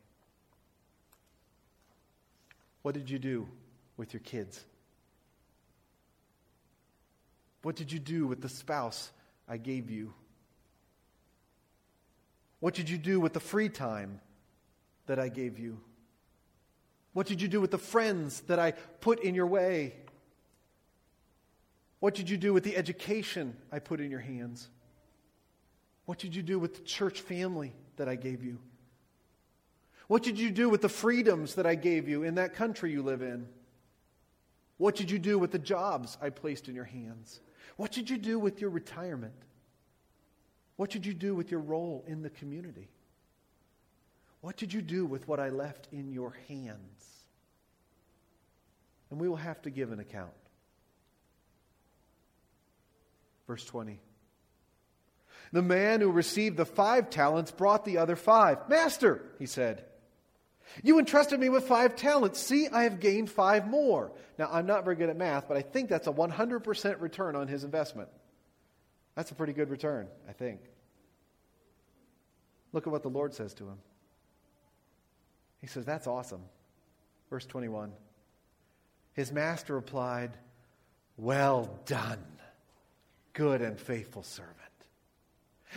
What 2.82 2.96
did 2.96 3.12
you 3.12 3.20
do 3.20 3.48
with 3.96 4.12
your 4.12 4.22
kids? 4.22 4.60
What 7.62 7.76
did 7.76 7.92
you 7.92 8.00
do 8.00 8.26
with 8.26 8.42
the 8.42 8.50
spouse 8.50 9.12
I 9.48 9.58
gave 9.58 9.92
you? 9.92 10.12
What 12.60 12.74
did 12.74 12.90
you 12.90 12.98
do 12.98 13.20
with 13.20 13.34
the 13.34 13.40
free 13.40 13.70
time 13.70 14.20
that 15.06 15.20
I 15.20 15.30
gave 15.30 15.60
you? 15.60 15.80
What 17.14 17.28
did 17.28 17.40
you 17.40 17.48
do 17.48 17.62
with 17.62 17.70
the 17.70 17.78
friends 17.78 18.42
that 18.48 18.58
I 18.58 18.72
put 18.72 19.20
in 19.20 19.36
your 19.36 19.46
way? 19.46 19.94
What 22.04 22.16
did 22.16 22.30
you 22.30 22.36
do 22.36 22.52
with 22.52 22.66
the 22.66 22.76
education 22.76 23.56
I 23.72 23.80
put 23.80 24.02
in 24.02 24.12
your 24.12 24.20
hands? 24.20 24.68
What 26.04 26.20
did 26.20 26.36
you 26.36 26.44
do 26.44 26.60
with 26.60 26.76
the 26.76 26.82
church 26.82 27.22
family 27.22 27.72
that 27.96 28.10
I 28.10 28.16
gave 28.16 28.44
you? 28.44 28.60
What 30.08 30.22
did 30.22 30.38
you 30.38 30.52
do 30.52 30.68
with 30.68 30.82
the 30.82 30.90
freedoms 30.90 31.56
that 31.56 31.66
I 31.66 31.76
gave 31.76 32.10
you 32.10 32.24
in 32.24 32.36
that 32.36 32.56
country 32.56 32.92
you 32.92 33.04
live 33.04 33.22
in? 33.22 33.48
What 34.76 34.98
did 34.98 35.10
you 35.10 35.18
do 35.18 35.40
with 35.40 35.52
the 35.52 35.60
jobs 35.60 36.18
I 36.22 36.30
placed 36.30 36.68
in 36.68 36.76
your 36.76 36.84
hands? 36.84 37.40
What 37.78 37.94
did 37.94 38.10
you 38.10 38.18
do 38.18 38.38
with 38.38 38.60
your 38.60 38.70
retirement? 38.70 39.32
What 40.76 40.90
did 40.90 41.06
you 41.06 41.14
do 41.14 41.34
with 41.34 41.52
your 41.52 41.62
role 41.62 42.04
in 42.06 42.22
the 42.22 42.32
community? 42.32 42.90
What 44.42 44.58
did 44.58 44.74
you 44.74 44.82
do 44.82 45.06
with 45.06 45.26
what 45.30 45.40
I 45.40 45.48
left 45.48 45.88
in 45.94 46.12
your 46.12 46.36
hands? 46.50 47.24
And 49.10 49.22
we 49.22 49.30
will 49.30 49.38
have 49.38 49.62
to 49.62 49.70
give 49.70 49.94
an 49.94 50.02
account. 50.02 50.34
Verse 53.48 53.66
20. 53.66 54.00
The 55.52 55.62
man 55.62 56.02
who 56.02 56.12
received 56.12 56.58
the 56.58 56.66
five 56.66 57.10
talents 57.10 57.52
brought 57.52 57.86
the 57.86 58.00
other 58.00 58.16
five. 58.16 58.70
Master, 58.70 59.22
he 59.38 59.46
said, 59.46 59.86
you 60.82 60.98
entrusted 60.98 61.40
me 61.40 61.50
with 61.50 61.66
five 61.66 61.96
talents. 61.96 62.40
See, 62.40 62.68
I 62.68 62.84
have 62.84 63.00
gained 63.00 63.30
five 63.30 63.68
more. 63.68 64.12
Now, 64.40 64.50
I'm 64.52 64.66
not 64.66 64.84
very 64.84 64.96
good 64.96 65.10
at 65.10 65.18
math, 65.18 65.48
but 65.48 65.58
I 65.58 65.62
think 65.62 65.90
that's 65.90 66.08
a 66.08 66.12
100% 66.12 67.02
return 67.02 67.36
on 67.36 67.48
his 67.48 67.64
investment. 67.64 68.10
That's 69.16 69.30
a 69.30 69.36
pretty 69.36 69.54
good 69.54 69.70
return, 69.70 70.08
I 70.28 70.34
think. 70.34 70.62
Look 72.72 72.88
at 72.88 72.92
what 72.92 73.04
the 73.04 73.10
Lord 73.10 73.36
says 73.36 73.54
to 73.56 73.66
him. 73.66 73.78
He 75.62 75.68
says, 75.68 75.86
That's 75.86 76.08
awesome. 76.08 76.42
Verse 77.30 77.46
21. 77.46 77.92
His 79.14 79.32
master 79.32 79.76
replied, 79.76 80.32
Well 81.18 81.80
done 81.86 82.20
good 83.34 83.62
and 83.62 83.80
faithful 83.80 84.24
servant. 84.24 84.58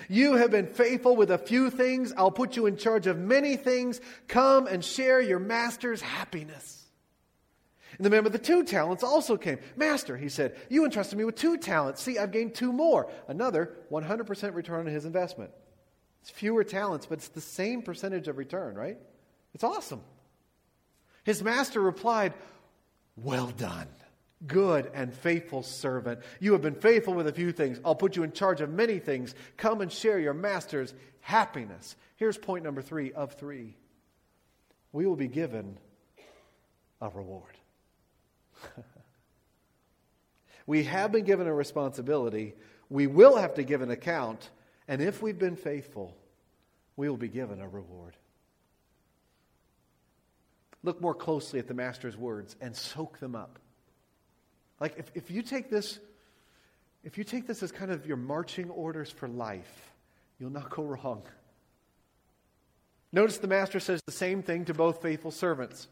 You 0.08 0.34
have 0.34 0.50
been 0.50 0.66
faithful 0.66 1.16
with 1.16 1.30
a 1.30 1.38
few 1.38 1.70
things. 1.70 2.12
I'll 2.16 2.30
put 2.30 2.56
you 2.56 2.66
in 2.66 2.76
charge 2.76 3.06
of 3.06 3.18
many 3.18 3.56
things. 3.56 4.00
Come 4.28 4.66
and 4.66 4.84
share 4.84 5.20
your 5.20 5.38
master's 5.38 6.00
happiness. 6.00 6.84
And 7.96 8.04
the 8.04 8.10
man 8.10 8.24
with 8.24 8.32
the 8.32 8.38
two 8.38 8.62
talents 8.64 9.02
also 9.02 9.36
came. 9.38 9.58
Master, 9.74 10.16
he 10.16 10.28
said, 10.28 10.56
you 10.68 10.84
entrusted 10.84 11.16
me 11.16 11.24
with 11.24 11.36
two 11.36 11.56
talents. 11.56 12.02
See, 12.02 12.18
I've 12.18 12.30
gained 12.30 12.54
two 12.54 12.72
more. 12.72 13.10
Another 13.26 13.72
100% 13.90 14.54
return 14.54 14.80
on 14.80 14.86
his 14.86 15.06
investment. 15.06 15.50
It's 16.20 16.30
fewer 16.30 16.64
talents, 16.64 17.06
but 17.06 17.18
it's 17.18 17.28
the 17.28 17.40
same 17.40 17.82
percentage 17.82 18.28
of 18.28 18.36
return, 18.36 18.74
right? 18.74 18.98
It's 19.54 19.64
awesome. 19.64 20.02
His 21.24 21.42
master 21.42 21.80
replied, 21.80 22.34
Well 23.16 23.46
done 23.46 23.88
good 24.46 24.90
and 24.94 25.12
faithful 25.12 25.62
servant. 25.62 26.20
You 26.40 26.52
have 26.52 26.62
been 26.62 26.74
faithful 26.74 27.14
with 27.14 27.26
a 27.26 27.32
few 27.32 27.52
things. 27.52 27.80
I'll 27.84 27.94
put 27.94 28.16
you 28.16 28.22
in 28.22 28.32
charge 28.32 28.60
of 28.60 28.70
many 28.70 28.98
things. 28.98 29.34
Come 29.56 29.80
and 29.80 29.90
share 29.90 30.18
your 30.18 30.34
master's 30.34 30.92
happiness. 31.20 31.96
Here's 32.16 32.36
point 32.36 32.64
number 32.64 32.82
three 32.82 33.12
of 33.12 33.32
three 33.34 33.76
we 34.92 35.06
will 35.06 35.16
be 35.16 35.28
given 35.28 35.78
a 37.00 37.08
reward. 37.08 37.58
we 40.66 40.84
have 40.84 41.12
been 41.12 41.24
given 41.24 41.46
a 41.46 41.52
responsibility. 41.52 42.54
We 42.88 43.06
will 43.06 43.36
have 43.36 43.54
to 43.54 43.64
give 43.64 43.82
an 43.82 43.90
account. 43.90 44.48
And 44.88 45.02
if 45.02 45.20
we've 45.20 45.38
been 45.38 45.56
faithful, 45.56 46.16
we 46.96 47.08
will 47.08 47.16
be 47.16 47.28
given 47.28 47.60
a 47.60 47.68
reward. 47.68 48.16
Look 50.82 51.00
more 51.00 51.14
closely 51.14 51.58
at 51.58 51.66
the 51.66 51.74
Master's 51.74 52.16
words 52.16 52.54
and 52.60 52.74
soak 52.74 53.18
them 53.18 53.34
up. 53.34 53.58
Like 54.80 54.94
if, 54.98 55.10
if 55.14 55.30
you 55.30 55.42
take 55.42 55.70
this, 55.70 55.98
if 57.04 57.16
you 57.18 57.24
take 57.24 57.46
this 57.46 57.62
as 57.62 57.72
kind 57.72 57.90
of 57.90 58.06
your 58.06 58.16
marching 58.16 58.70
orders 58.70 59.10
for 59.10 59.28
life, 59.28 59.92
you'll 60.38 60.50
not 60.50 60.70
go 60.70 60.82
wrong. 60.82 61.22
Notice 63.12 63.38
the 63.38 63.46
master 63.46 63.80
says 63.80 64.00
the 64.04 64.12
same 64.12 64.42
thing 64.42 64.64
to 64.66 64.74
both 64.74 65.00
faithful 65.00 65.30
servants. 65.30 65.88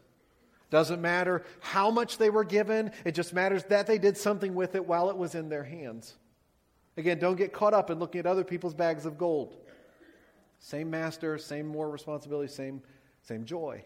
Doesn't 0.69 1.01
matter 1.01 1.43
how 1.59 1.89
much 1.89 2.17
they 2.17 2.29
were 2.29 2.43
given, 2.43 2.91
it 3.05 3.13
just 3.13 3.33
matters 3.33 3.63
that 3.65 3.87
they 3.87 3.97
did 3.97 4.17
something 4.17 4.55
with 4.55 4.75
it 4.75 4.85
while 4.85 5.09
it 5.09 5.17
was 5.17 5.35
in 5.35 5.49
their 5.49 5.63
hands. 5.63 6.15
Again, 6.97 7.19
don't 7.19 7.35
get 7.35 7.53
caught 7.53 7.73
up 7.73 7.89
in 7.89 7.99
looking 7.99 8.19
at 8.19 8.25
other 8.25 8.43
people's 8.43 8.73
bags 8.73 9.05
of 9.05 9.17
gold. 9.17 9.55
Same 10.59 10.89
master, 10.89 11.37
same 11.37 11.67
more 11.67 11.89
responsibility, 11.89 12.51
same, 12.51 12.81
same 13.21 13.45
joy. 13.45 13.83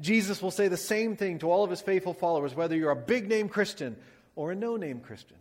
Jesus 0.00 0.40
will 0.40 0.50
say 0.50 0.68
the 0.68 0.76
same 0.76 1.16
thing 1.16 1.38
to 1.40 1.50
all 1.50 1.64
of 1.64 1.70
his 1.70 1.80
faithful 1.80 2.14
followers, 2.14 2.54
whether 2.54 2.76
you're 2.76 2.90
a 2.90 2.96
big 2.96 3.28
name 3.28 3.48
Christian 3.48 3.96
or 4.36 4.52
a 4.52 4.54
no 4.54 4.76
name 4.76 5.00
Christian. 5.00 5.36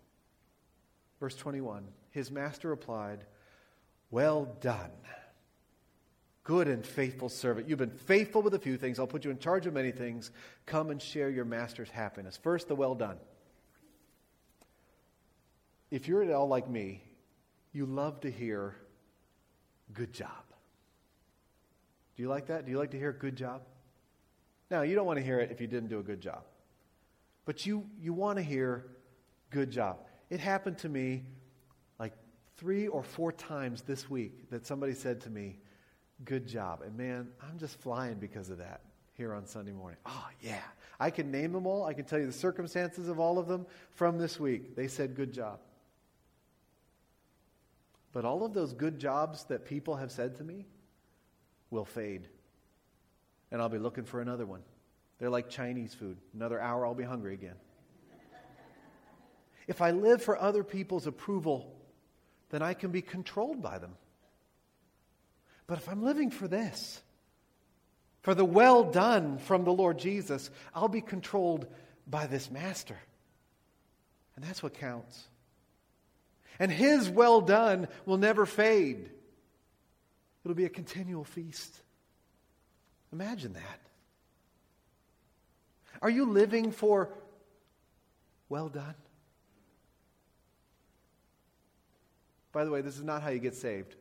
Verse 1.19 1.36
21 1.36 1.86
His 2.12 2.31
master 2.31 2.69
replied, 2.69 3.23
Well 4.12 4.57
done, 4.62 4.91
good 6.43 6.67
and 6.67 6.86
faithful 6.86 7.29
servant. 7.29 7.69
You've 7.69 7.79
been 7.79 7.91
faithful 7.91 8.41
with 8.41 8.53
a 8.53 8.60
few 8.60 8.77
things. 8.77 8.99
I'll 8.99 9.07
put 9.07 9.25
you 9.25 9.31
in 9.31 9.39
charge 9.39 9.67
of 9.67 9.73
many 9.73 9.91
things. 9.91 10.31
Come 10.65 10.89
and 10.89 11.01
share 11.01 11.29
your 11.29 11.45
master's 11.45 11.89
happiness. 11.89 12.38
First, 12.38 12.67
the 12.67 12.75
well 12.75 12.95
done. 12.95 13.17
If 15.89 16.07
you're 16.07 16.23
at 16.23 16.31
all 16.31 16.47
like 16.47 16.69
me, 16.69 17.03
you 17.71 17.86
love 17.86 18.21
to 18.21 18.31
hear 18.31 18.75
good 19.93 20.12
job. 20.13 20.29
Do 22.15 22.23
you 22.23 22.29
like 22.29 22.47
that? 22.47 22.65
Do 22.65 22.71
you 22.71 22.77
like 22.77 22.91
to 22.91 22.97
hear 22.97 23.13
good 23.13 23.36
job? 23.36 23.62
Now, 24.69 24.82
you 24.82 24.95
don't 24.95 25.06
want 25.06 25.17
to 25.17 25.25
hear 25.25 25.39
it 25.39 25.51
if 25.51 25.62
you 25.62 25.67
didn't 25.67 25.89
do 25.89 25.99
a 25.99 26.03
good 26.03 26.21
job. 26.21 26.43
But 27.45 27.65
you, 27.65 27.86
you 28.01 28.13
want 28.13 28.38
to 28.38 28.43
hear 28.43 28.86
good 29.49 29.71
job. 29.71 29.99
It 30.30 30.39
happened 30.39 30.77
to 30.80 30.89
me 30.89 31.23
like 31.99 32.13
three 32.58 32.88
or 32.88 33.03
four 33.03 33.32
times 33.32 33.82
this 33.84 34.10
week 34.10 34.49
that 34.49 34.65
somebody 34.65 34.93
said 34.93 35.21
to 35.21 35.30
me, 35.30 35.60
Good 36.25 36.47
job. 36.47 36.82
And 36.82 36.97
man, 36.97 37.27
I'm 37.47 37.60
just 37.60 37.80
flying 37.80 38.15
because 38.15 38.49
of 38.49 38.58
that 38.58 38.82
here 39.13 39.36
on 39.36 39.45
Sunday 39.45 39.71
morning. 39.71 39.99
Oh, 40.03 40.27
yeah. 40.41 40.63
I 40.99 41.12
can 41.12 41.30
name 41.30 41.51
them 41.51 41.67
all. 41.67 41.86
I 41.86 41.93
can 41.93 42.06
tell 42.06 42.17
you 42.17 42.25
the 42.25 42.32
circumstances 42.32 43.08
of 43.08 43.19
all 43.19 43.38
of 43.38 43.47
them 43.47 43.67
from 43.91 44.17
this 44.17 44.39
week. 44.39 44.75
They 44.75 44.88
said, 44.88 45.15
Good 45.15 45.32
job. 45.32 45.60
But 48.13 48.25
all 48.25 48.43
of 48.43 48.53
those 48.56 48.73
good 48.73 48.97
jobs 48.97 49.43
that 49.45 49.65
people 49.65 49.95
have 49.95 50.12
said 50.12 50.38
to 50.38 50.43
me 50.43 50.65
will 51.69 51.86
fade. 51.86 52.27
And 53.51 53.62
I'll 53.62 53.69
be 53.69 53.77
looking 53.77 54.03
for 54.03 54.21
another 54.21 54.45
one. 54.45 54.62
They're 55.19 55.29
like 55.29 55.49
Chinese 55.49 55.93
food. 55.93 56.17
Another 56.33 56.60
hour, 56.60 56.86
I'll 56.86 56.93
be 56.93 57.03
hungry 57.03 57.33
again. 57.33 57.55
If 59.67 59.81
I 59.81 59.91
live 59.91 60.21
for 60.21 60.39
other 60.39 60.63
people's 60.63 61.07
approval, 61.07 61.75
then 62.49 62.62
I 62.62 62.73
can 62.73 62.91
be 62.91 63.01
controlled 63.01 63.62
by 63.62 63.79
them. 63.79 63.95
But 65.67 65.77
if 65.77 65.89
I'm 65.89 66.03
living 66.03 66.31
for 66.31 66.47
this, 66.47 67.01
for 68.21 68.33
the 68.33 68.45
well 68.45 68.86
done 68.86 69.38
from 69.38 69.65
the 69.65 69.73
Lord 69.73 69.99
Jesus, 69.99 70.49
I'll 70.73 70.88
be 70.88 71.01
controlled 71.01 71.67
by 72.07 72.27
this 72.27 72.49
master. 72.49 72.97
And 74.36 74.45
that's 74.45 74.63
what 74.63 74.75
counts. 74.75 75.27
And 76.60 76.71
his 76.71 77.10
well 77.10 77.41
done 77.41 77.88
will 78.05 78.17
never 78.17 78.45
fade, 78.45 79.10
it'll 80.43 80.55
be 80.55 80.65
a 80.65 80.69
continual 80.69 81.25
feast. 81.25 81.81
Imagine 83.12 83.54
that. 83.54 83.80
Are 86.02 86.10
you 86.10 86.26
living 86.26 86.72
for 86.72 87.10
well 88.50 88.70
done? 88.70 88.96
By 92.52 92.65
the 92.65 92.72
way, 92.72 92.82
this 92.82 92.98
is 92.98 93.04
not 93.04 93.22
how 93.22 93.30
you 93.30 93.39
get 93.39 93.56
saved. 93.56 93.96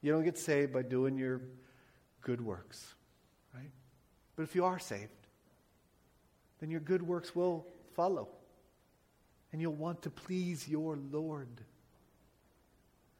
You 0.00 0.12
don't 0.12 0.24
get 0.24 0.38
saved 0.38 0.72
by 0.72 0.82
doing 0.82 1.16
your 1.16 1.40
good 2.20 2.40
works, 2.40 2.94
right? 3.54 3.70
But 4.36 4.42
if 4.44 4.54
you 4.54 4.64
are 4.64 4.78
saved, 4.78 5.10
then 6.60 6.70
your 6.70 6.80
good 6.80 7.02
works 7.02 7.34
will 7.34 7.66
follow. 7.94 8.28
And 9.52 9.60
you'll 9.60 9.74
want 9.74 10.02
to 10.02 10.10
please 10.10 10.66
your 10.68 10.98
Lord. 11.10 11.48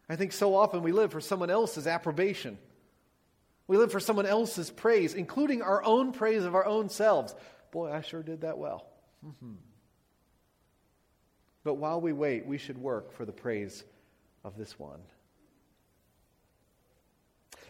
I 0.09 0.17
think 0.17 0.33
so 0.33 0.55
often 0.55 0.83
we 0.83 0.93
live 0.93 1.13
for 1.13 1.21
someone 1.21 1.51
else's 1.51 1.87
approbation. 1.87 2.59
We 3.73 3.79
live 3.79 3.91
for 3.91 4.01
someone 4.01 4.27
else's 4.27 4.71
praise, 4.71 5.15
including 5.15 5.63
our 5.63 5.83
own 5.83 6.13
praise 6.13 6.45
of 6.45 6.55
our 6.55 6.67
own 6.67 6.91
selves. 6.91 7.35
Boy, 7.71 7.91
I 7.91 8.03
sure 8.03 8.23
did 8.23 8.43
that 8.43 8.59
well. 8.59 8.85
Mm-hmm. 9.27 9.55
But 11.65 11.77
while 11.77 11.99
we 11.99 12.13
wait, 12.13 12.45
we 12.45 12.59
should 12.59 12.77
work 12.77 13.15
for 13.15 13.25
the 13.25 13.33
praise 13.33 13.83
of 14.45 14.59
this 14.59 14.79
one. 14.79 15.01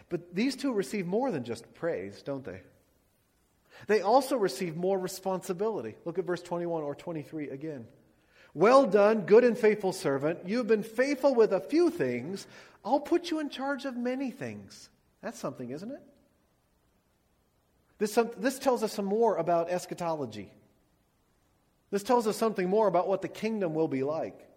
But 0.09 0.35
these 0.35 0.57
two 0.57 0.73
receive 0.73 1.07
more 1.07 1.31
than 1.31 1.45
just 1.45 1.73
praise, 1.73 2.21
don't 2.23 2.45
they? 2.45 2.63
They 3.87 4.01
also 4.01 4.37
receive 4.37 4.77
more 4.77 4.99
responsibility. 4.99 5.95
Look 6.05 6.19
at 6.19 6.25
verse 6.25 6.43
21 6.43 6.83
or 6.83 6.97
23 6.97 7.51
again. 7.51 7.87
Well 8.55 8.87
done, 8.87 9.21
good 9.21 9.45
and 9.45 9.57
faithful 9.57 9.93
servant. 9.93 10.41
You've 10.47 10.67
been 10.67 10.83
faithful 10.83 11.33
with 11.33 11.53
a 11.53 11.61
few 11.61 11.91
things. 11.91 12.49
I'll 12.85 12.99
put 12.99 13.31
you 13.31 13.39
in 13.39 13.51
charge 13.51 13.85
of 13.85 13.97
many 13.97 14.33
things. 14.33 14.89
That's 15.23 15.39
something, 15.39 15.71
isn't 15.71 15.91
it? 15.91 16.03
This, 17.99 18.19
this 18.37 18.59
tells 18.59 18.83
us 18.83 18.93
some 18.93 19.05
more 19.05 19.37
about 19.37 19.71
eschatology. 19.71 20.51
This 21.91 22.03
tells 22.03 22.27
us 22.27 22.37
something 22.37 22.69
more 22.69 22.89
about 22.89 23.07
what 23.07 23.23
the 23.23 23.29
kingdom 23.29 23.75
will 23.75 23.87
be 23.87 24.03
like. 24.03 24.49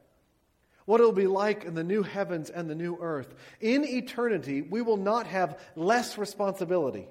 What 0.86 1.00
it'll 1.00 1.12
be 1.12 1.28
like 1.28 1.64
in 1.64 1.76
the 1.76 1.84
new 1.84 2.02
heavens 2.02 2.50
and 2.50 2.70
the 2.70 2.76
new 2.76 2.98
earth. 3.00 3.34
In 3.60 3.84
eternity, 3.84 4.62
we 4.62 4.82
will 4.82 4.98
not 4.98 5.28
have 5.28 5.60
less 5.76 6.18
responsibility, 6.18 7.08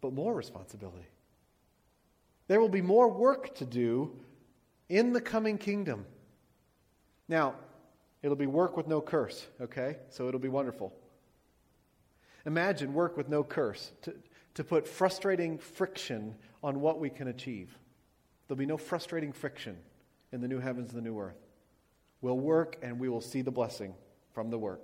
but 0.00 0.12
more 0.12 0.34
responsibility. 0.34 1.06
There 2.48 2.60
will 2.60 2.68
be 2.68 2.82
more 2.82 3.08
work 3.08 3.54
to 3.56 3.64
do 3.64 4.18
in 4.88 5.12
the 5.12 5.20
coming 5.20 5.58
kingdom. 5.58 6.04
Now, 7.28 7.54
it'll 8.22 8.36
be 8.36 8.46
work 8.46 8.76
with 8.76 8.88
no 8.88 9.00
curse, 9.00 9.46
okay? 9.60 9.96
So 10.10 10.28
it'll 10.28 10.40
be 10.40 10.48
wonderful. 10.48 10.92
Imagine 12.44 12.92
work 12.92 13.16
with 13.16 13.28
no 13.28 13.44
curse, 13.44 13.92
to, 14.02 14.14
to 14.54 14.64
put 14.64 14.86
frustrating 14.86 15.58
friction 15.58 16.34
on 16.62 16.80
what 16.80 16.98
we 16.98 17.10
can 17.10 17.28
achieve. 17.28 17.76
There'll 18.46 18.58
be 18.58 18.66
no 18.66 18.76
frustrating 18.76 19.32
friction 19.32 19.76
in 20.32 20.40
the 20.40 20.48
new 20.48 20.58
heavens 20.58 20.92
and 20.92 20.98
the 20.98 21.08
new 21.08 21.18
earth. 21.18 21.38
We'll 22.20 22.38
work 22.38 22.76
and 22.82 22.98
we 22.98 23.08
will 23.08 23.20
see 23.20 23.42
the 23.42 23.50
blessing 23.50 23.94
from 24.32 24.50
the 24.50 24.58
work. 24.58 24.82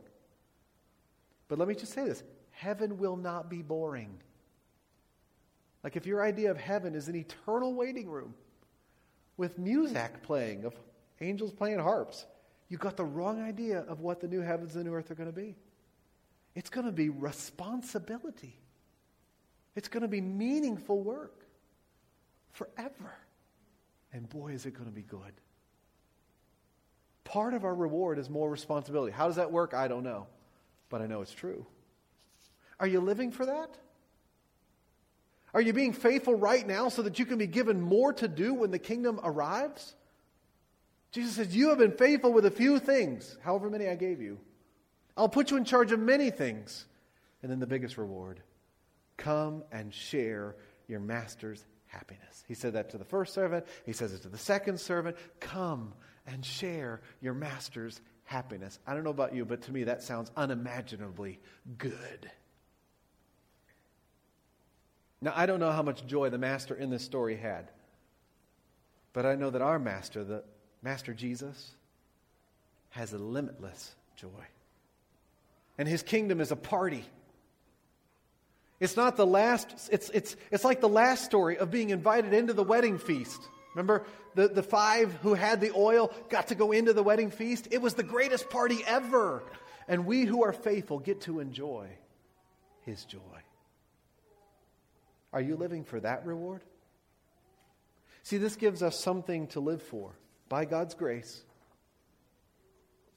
But 1.48 1.58
let 1.58 1.68
me 1.68 1.74
just 1.74 1.92
say 1.92 2.04
this 2.04 2.22
heaven 2.50 2.98
will 2.98 3.16
not 3.16 3.48
be 3.48 3.62
boring. 3.62 4.18
Like 5.82 5.96
if 5.96 6.06
your 6.06 6.22
idea 6.22 6.50
of 6.50 6.58
heaven 6.58 6.94
is 6.94 7.08
an 7.08 7.16
eternal 7.16 7.74
waiting 7.74 8.08
room 8.08 8.34
with 9.36 9.58
music 9.58 10.22
playing, 10.22 10.64
of 10.64 10.74
angels 11.20 11.52
playing 11.52 11.78
harps, 11.78 12.26
you've 12.68 12.80
got 12.80 12.96
the 12.96 13.04
wrong 13.04 13.40
idea 13.40 13.80
of 13.88 14.00
what 14.00 14.20
the 14.20 14.28
new 14.28 14.40
heavens 14.40 14.74
and 14.74 14.84
the 14.84 14.90
new 14.90 14.96
earth 14.96 15.10
are 15.10 15.14
going 15.14 15.30
to 15.30 15.34
be. 15.34 15.56
It's 16.54 16.70
going 16.70 16.86
to 16.86 16.92
be 16.92 17.08
responsibility. 17.08 18.58
It's 19.76 19.88
going 19.88 20.02
to 20.02 20.08
be 20.08 20.20
meaningful 20.20 21.00
work 21.00 21.44
forever. 22.52 23.14
And 24.12 24.28
boy, 24.28 24.52
is 24.52 24.66
it 24.66 24.72
going 24.72 24.88
to 24.88 24.94
be 24.94 25.02
good. 25.02 25.32
Part 27.24 27.54
of 27.54 27.64
our 27.64 27.74
reward 27.74 28.18
is 28.18 28.30
more 28.30 28.50
responsibility. 28.50 29.12
How 29.12 29.26
does 29.26 29.36
that 29.36 29.52
work? 29.52 29.74
I 29.74 29.86
don't 29.86 30.02
know. 30.02 30.26
But 30.88 31.02
I 31.02 31.06
know 31.06 31.20
it's 31.20 31.32
true. 31.32 31.66
Are 32.80 32.86
you 32.86 33.00
living 33.00 33.30
for 33.30 33.46
that? 33.46 33.76
Are 35.54 35.60
you 35.60 35.72
being 35.72 35.92
faithful 35.92 36.34
right 36.34 36.66
now 36.66 36.88
so 36.88 37.02
that 37.02 37.18
you 37.18 37.26
can 37.26 37.38
be 37.38 37.46
given 37.46 37.80
more 37.80 38.12
to 38.14 38.28
do 38.28 38.54
when 38.54 38.70
the 38.70 38.78
kingdom 38.78 39.20
arrives? 39.22 39.94
Jesus 41.10 41.34
says, 41.34 41.54
You 41.54 41.70
have 41.70 41.78
been 41.78 41.92
faithful 41.92 42.32
with 42.32 42.44
a 42.46 42.50
few 42.50 42.78
things, 42.78 43.36
however 43.42 43.70
many 43.70 43.88
I 43.88 43.94
gave 43.94 44.20
you. 44.20 44.38
I'll 45.18 45.28
put 45.28 45.50
you 45.50 45.56
in 45.56 45.64
charge 45.64 45.90
of 45.90 45.98
many 45.98 46.30
things. 46.30 46.86
And 47.42 47.50
then 47.50 47.58
the 47.58 47.66
biggest 47.66 47.98
reward 47.98 48.40
come 49.16 49.64
and 49.72 49.92
share 49.92 50.54
your 50.86 51.00
master's 51.00 51.64
happiness. 51.86 52.44
He 52.46 52.54
said 52.54 52.74
that 52.74 52.90
to 52.90 52.98
the 52.98 53.04
first 53.04 53.34
servant. 53.34 53.66
He 53.84 53.92
says 53.92 54.12
it 54.14 54.22
to 54.22 54.28
the 54.28 54.38
second 54.38 54.78
servant. 54.78 55.16
Come 55.40 55.92
and 56.26 56.44
share 56.44 57.00
your 57.20 57.34
master's 57.34 58.00
happiness. 58.24 58.78
I 58.86 58.94
don't 58.94 59.04
know 59.04 59.10
about 59.10 59.34
you, 59.34 59.44
but 59.44 59.62
to 59.62 59.72
me 59.72 59.84
that 59.84 60.02
sounds 60.02 60.30
unimaginably 60.36 61.40
good. 61.76 62.30
Now, 65.20 65.32
I 65.34 65.46
don't 65.46 65.58
know 65.58 65.72
how 65.72 65.82
much 65.82 66.06
joy 66.06 66.30
the 66.30 66.38
master 66.38 66.76
in 66.76 66.90
this 66.90 67.04
story 67.04 67.36
had, 67.36 67.70
but 69.12 69.26
I 69.26 69.34
know 69.34 69.50
that 69.50 69.62
our 69.62 69.80
master, 69.80 70.22
the 70.22 70.44
Master 70.80 71.12
Jesus, 71.12 71.72
has 72.90 73.12
a 73.12 73.18
limitless 73.18 73.96
joy 74.14 74.46
and 75.78 75.88
his 75.88 76.02
kingdom 76.02 76.40
is 76.40 76.50
a 76.50 76.56
party. 76.56 77.04
It's 78.80 78.96
not 78.96 79.16
the 79.16 79.26
last, 79.26 79.88
it's, 79.90 80.10
it's, 80.10 80.36
it's 80.50 80.64
like 80.64 80.80
the 80.80 80.88
last 80.88 81.24
story 81.24 81.58
of 81.58 81.70
being 81.70 81.90
invited 81.90 82.34
into 82.34 82.52
the 82.52 82.62
wedding 82.62 82.98
feast. 82.98 83.40
Remember, 83.74 84.04
the, 84.34 84.48
the 84.48 84.62
five 84.62 85.12
who 85.22 85.34
had 85.34 85.60
the 85.60 85.72
oil 85.74 86.12
got 86.28 86.48
to 86.48 86.54
go 86.54 86.72
into 86.72 86.92
the 86.92 87.02
wedding 87.02 87.30
feast? 87.30 87.68
It 87.70 87.82
was 87.82 87.94
the 87.94 88.02
greatest 88.02 88.50
party 88.50 88.78
ever. 88.86 89.42
And 89.88 90.06
we 90.06 90.24
who 90.24 90.44
are 90.44 90.52
faithful 90.52 90.98
get 90.98 91.22
to 91.22 91.40
enjoy 91.40 91.88
his 92.84 93.04
joy. 93.04 93.18
Are 95.32 95.40
you 95.40 95.56
living 95.56 95.84
for 95.84 96.00
that 96.00 96.24
reward? 96.26 96.62
See, 98.22 98.38
this 98.38 98.56
gives 98.56 98.82
us 98.82 98.98
something 98.98 99.46
to 99.48 99.60
live 99.60 99.82
for 99.82 100.12
by 100.48 100.64
God's 100.64 100.94
grace. 100.94 101.42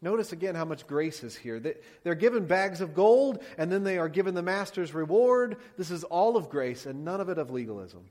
Notice 0.01 0.31
again 0.31 0.55
how 0.55 0.65
much 0.65 0.87
grace 0.87 1.23
is 1.23 1.35
here. 1.35 1.61
They're 2.03 2.15
given 2.15 2.45
bags 2.45 2.81
of 2.81 2.95
gold, 2.95 3.43
and 3.57 3.71
then 3.71 3.83
they 3.83 3.99
are 3.99 4.09
given 4.09 4.33
the 4.33 4.41
master's 4.41 4.93
reward. 4.93 5.57
This 5.77 5.91
is 5.91 6.03
all 6.03 6.37
of 6.37 6.49
grace, 6.49 6.87
and 6.87 7.05
none 7.05 7.21
of 7.21 7.29
it 7.29 7.37
of 7.37 7.51
legalism. 7.51 8.09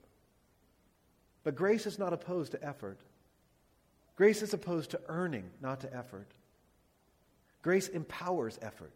But 1.42 1.57
grace 1.57 1.87
is 1.87 1.98
not 1.98 2.12
opposed 2.12 2.53
to 2.53 2.64
effort. 2.64 3.00
Grace 4.14 4.42
is 4.42 4.55
opposed 4.55 4.90
to 4.90 5.00
earning, 5.09 5.50
not 5.61 5.81
to 5.81 5.96
effort. 5.96 6.29
Grace 7.62 7.88
empowers 7.88 8.59
effort. 8.62 8.92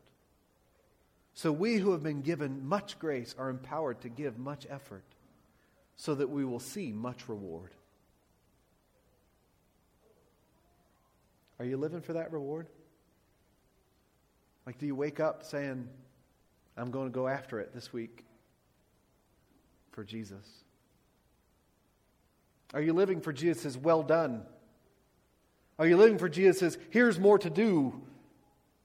So 1.34 1.50
we 1.50 1.76
who 1.78 1.90
have 1.92 2.02
been 2.02 2.22
given 2.22 2.64
much 2.64 2.98
grace 3.00 3.34
are 3.36 3.50
empowered 3.50 4.02
to 4.02 4.08
give 4.08 4.38
much 4.38 4.68
effort 4.70 5.02
so 5.96 6.14
that 6.14 6.30
we 6.30 6.44
will 6.44 6.60
see 6.60 6.92
much 6.92 7.28
reward. 7.28 7.72
Are 11.58 11.64
you 11.64 11.76
living 11.76 12.00
for 12.00 12.12
that 12.12 12.32
reward? 12.32 12.68
Like, 14.66 14.78
do 14.78 14.86
you 14.86 14.94
wake 14.94 15.20
up 15.20 15.44
saying, 15.44 15.88
I'm 16.76 16.90
going 16.90 17.06
to 17.06 17.14
go 17.14 17.28
after 17.28 17.60
it 17.60 17.72
this 17.74 17.92
week 17.92 18.24
for 19.92 20.04
Jesus? 20.04 20.46
Are 22.72 22.80
you 22.80 22.92
living 22.92 23.20
for 23.20 23.32
Jesus' 23.32 23.76
well 23.76 24.02
done? 24.02 24.42
Are 25.78 25.86
you 25.86 25.96
living 25.96 26.18
for 26.18 26.28
Jesus' 26.28 26.76
here's 26.90 27.18
more 27.18 27.38
to 27.38 27.50
do? 27.50 28.00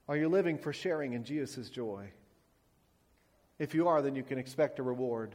Are 0.08 0.16
you 0.16 0.28
living 0.28 0.58
for 0.58 0.72
sharing 0.72 1.12
in 1.12 1.24
Jesus' 1.24 1.70
joy? 1.70 2.10
If 3.58 3.74
you 3.74 3.88
are, 3.88 4.02
then 4.02 4.16
you 4.16 4.22
can 4.22 4.38
expect 4.38 4.78
a 4.78 4.82
reward. 4.82 5.34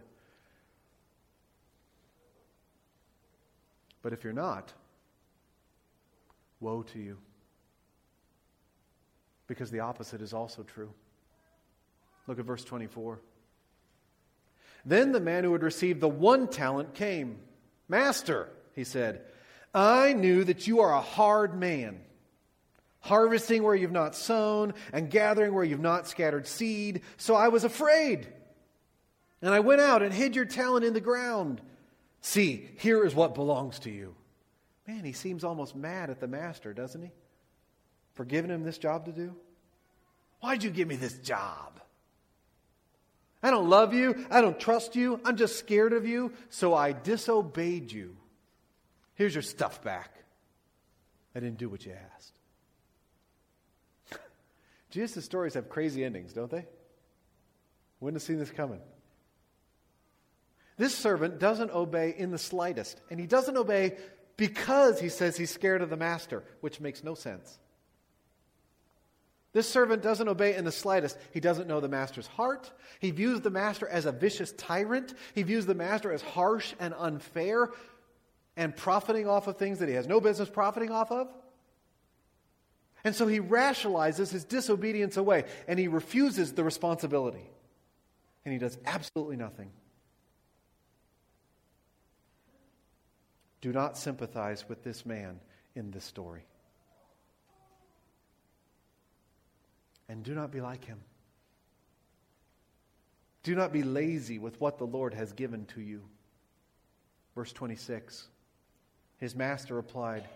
But 4.01 4.13
if 4.13 4.23
you're 4.23 4.33
not, 4.33 4.73
woe 6.59 6.83
to 6.83 6.99
you. 6.99 7.17
Because 9.47 9.71
the 9.71 9.81
opposite 9.81 10.21
is 10.21 10.33
also 10.33 10.63
true. 10.63 10.91
Look 12.27 12.39
at 12.39 12.45
verse 12.45 12.63
24. 12.63 13.19
Then 14.85 15.11
the 15.11 15.19
man 15.19 15.43
who 15.43 15.53
had 15.53 15.63
received 15.63 15.99
the 15.99 16.09
one 16.09 16.47
talent 16.47 16.93
came. 16.93 17.39
Master, 17.87 18.49
he 18.73 18.83
said, 18.83 19.21
I 19.73 20.13
knew 20.13 20.43
that 20.43 20.67
you 20.67 20.79
are 20.81 20.93
a 20.93 21.01
hard 21.01 21.59
man, 21.59 21.99
harvesting 23.01 23.63
where 23.63 23.75
you've 23.75 23.91
not 23.91 24.15
sown 24.15 24.73
and 24.93 25.09
gathering 25.09 25.53
where 25.53 25.63
you've 25.63 25.79
not 25.79 26.07
scattered 26.07 26.47
seed. 26.47 27.01
So 27.17 27.35
I 27.35 27.49
was 27.49 27.63
afraid. 27.63 28.27
And 29.41 29.53
I 29.53 29.59
went 29.59 29.81
out 29.81 30.01
and 30.01 30.13
hid 30.13 30.35
your 30.35 30.45
talent 30.45 30.85
in 30.85 30.93
the 30.93 31.01
ground. 31.01 31.61
See, 32.21 32.69
here 32.77 33.05
is 33.05 33.13
what 33.13 33.35
belongs 33.35 33.79
to 33.79 33.91
you. 33.91 34.15
Man, 34.87 35.03
he 35.03 35.13
seems 35.13 35.43
almost 35.43 35.75
mad 35.75 36.09
at 36.09 36.19
the 36.19 36.27
master, 36.27 36.73
doesn't 36.73 37.01
he? 37.01 37.11
For 38.15 38.25
giving 38.25 38.51
him 38.51 38.63
this 38.63 38.77
job 38.77 39.05
to 39.05 39.11
do. 39.11 39.35
Why'd 40.39 40.63
you 40.63 40.69
give 40.69 40.87
me 40.87 40.95
this 40.95 41.17
job? 41.19 41.79
I 43.43 43.51
don't 43.51 43.69
love 43.69 43.93
you. 43.93 44.25
I 44.31 44.41
don't 44.41 44.59
trust 44.59 44.95
you. 44.95 45.19
I'm 45.23 45.37
just 45.37 45.59
scared 45.59 45.93
of 45.93 46.07
you. 46.07 46.33
So 46.49 46.73
I 46.73 46.93
disobeyed 46.93 47.91
you. 47.91 48.15
Here's 49.13 49.35
your 49.35 49.43
stuff 49.43 49.83
back. 49.83 50.15
I 51.35 51.39
didn't 51.39 51.57
do 51.57 51.69
what 51.69 51.85
you 51.85 51.93
asked. 52.15 52.39
Jesus' 54.89 55.25
stories 55.25 55.53
have 55.53 55.69
crazy 55.69 56.03
endings, 56.03 56.33
don't 56.33 56.49
they? 56.49 56.65
Wouldn't 57.99 58.21
have 58.21 58.25
seen 58.25 58.39
this 58.39 58.51
coming. 58.51 58.81
This 60.77 60.95
servant 60.95 61.39
doesn't 61.39 61.71
obey 61.71 62.13
in 62.17 62.31
the 62.31 62.37
slightest. 62.37 62.99
And 63.09 63.19
he 63.19 63.27
doesn't 63.27 63.57
obey 63.57 63.97
because 64.37 64.99
he 64.99 65.09
says 65.09 65.37
he's 65.37 65.51
scared 65.51 65.81
of 65.81 65.89
the 65.89 65.97
master, 65.97 66.43
which 66.61 66.81
makes 66.81 67.03
no 67.03 67.15
sense. 67.15 67.59
This 69.55 69.69
servant 69.69 70.03
doesn't 70.03 70.27
obey 70.27 70.53
in 70.53 70.65
the 70.65 70.71
slightest. 70.71 71.17
He 71.31 71.39
doesn't 71.39 71.69
know 71.69 71.79
the 71.79 71.87
master's 71.87 72.27
heart. 72.27 72.69
He 72.99 73.11
views 73.11 73.39
the 73.39 73.49
master 73.49 73.87
as 73.87 74.05
a 74.05 74.11
vicious 74.11 74.51
tyrant. 74.51 75.13
He 75.33 75.43
views 75.43 75.65
the 75.65 75.73
master 75.73 76.11
as 76.11 76.21
harsh 76.21 76.73
and 76.77 76.93
unfair 76.97 77.69
and 78.57 78.75
profiting 78.75 79.29
off 79.29 79.47
of 79.47 79.55
things 79.55 79.79
that 79.79 79.87
he 79.87 79.95
has 79.95 80.07
no 80.07 80.19
business 80.19 80.49
profiting 80.49 80.91
off 80.91 81.09
of. 81.09 81.29
And 83.05 83.15
so 83.15 83.27
he 83.27 83.39
rationalizes 83.39 84.29
his 84.29 84.43
disobedience 84.43 85.15
away 85.15 85.45
and 85.69 85.79
he 85.79 85.87
refuses 85.87 86.51
the 86.51 86.65
responsibility. 86.65 87.49
And 88.43 88.51
he 88.51 88.59
does 88.59 88.77
absolutely 88.85 89.37
nothing. 89.37 89.71
Do 93.61 93.71
not 93.71 93.97
sympathize 93.97 94.67
with 94.67 94.83
this 94.83 95.05
man 95.05 95.39
in 95.75 95.91
this 95.91 96.03
story. 96.03 96.43
And 100.07 100.23
do 100.23 100.35
not 100.35 100.51
be 100.51 100.61
like 100.61 100.85
him. 100.85 100.99
Do 103.43 103.55
not 103.55 103.71
be 103.71 103.83
lazy 103.83 104.39
with 104.39 104.59
what 104.59 104.77
the 104.77 104.85
Lord 104.85 105.13
has 105.13 105.33
given 105.33 105.65
to 105.67 105.81
you. 105.81 106.01
Verse 107.35 107.53
26. 107.53 108.27
His 109.17 109.35
master 109.35 109.75
replied, 109.75 110.27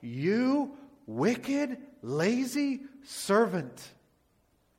You 0.00 0.72
wicked, 1.06 1.76
lazy 2.02 2.82
servant. 3.04 3.88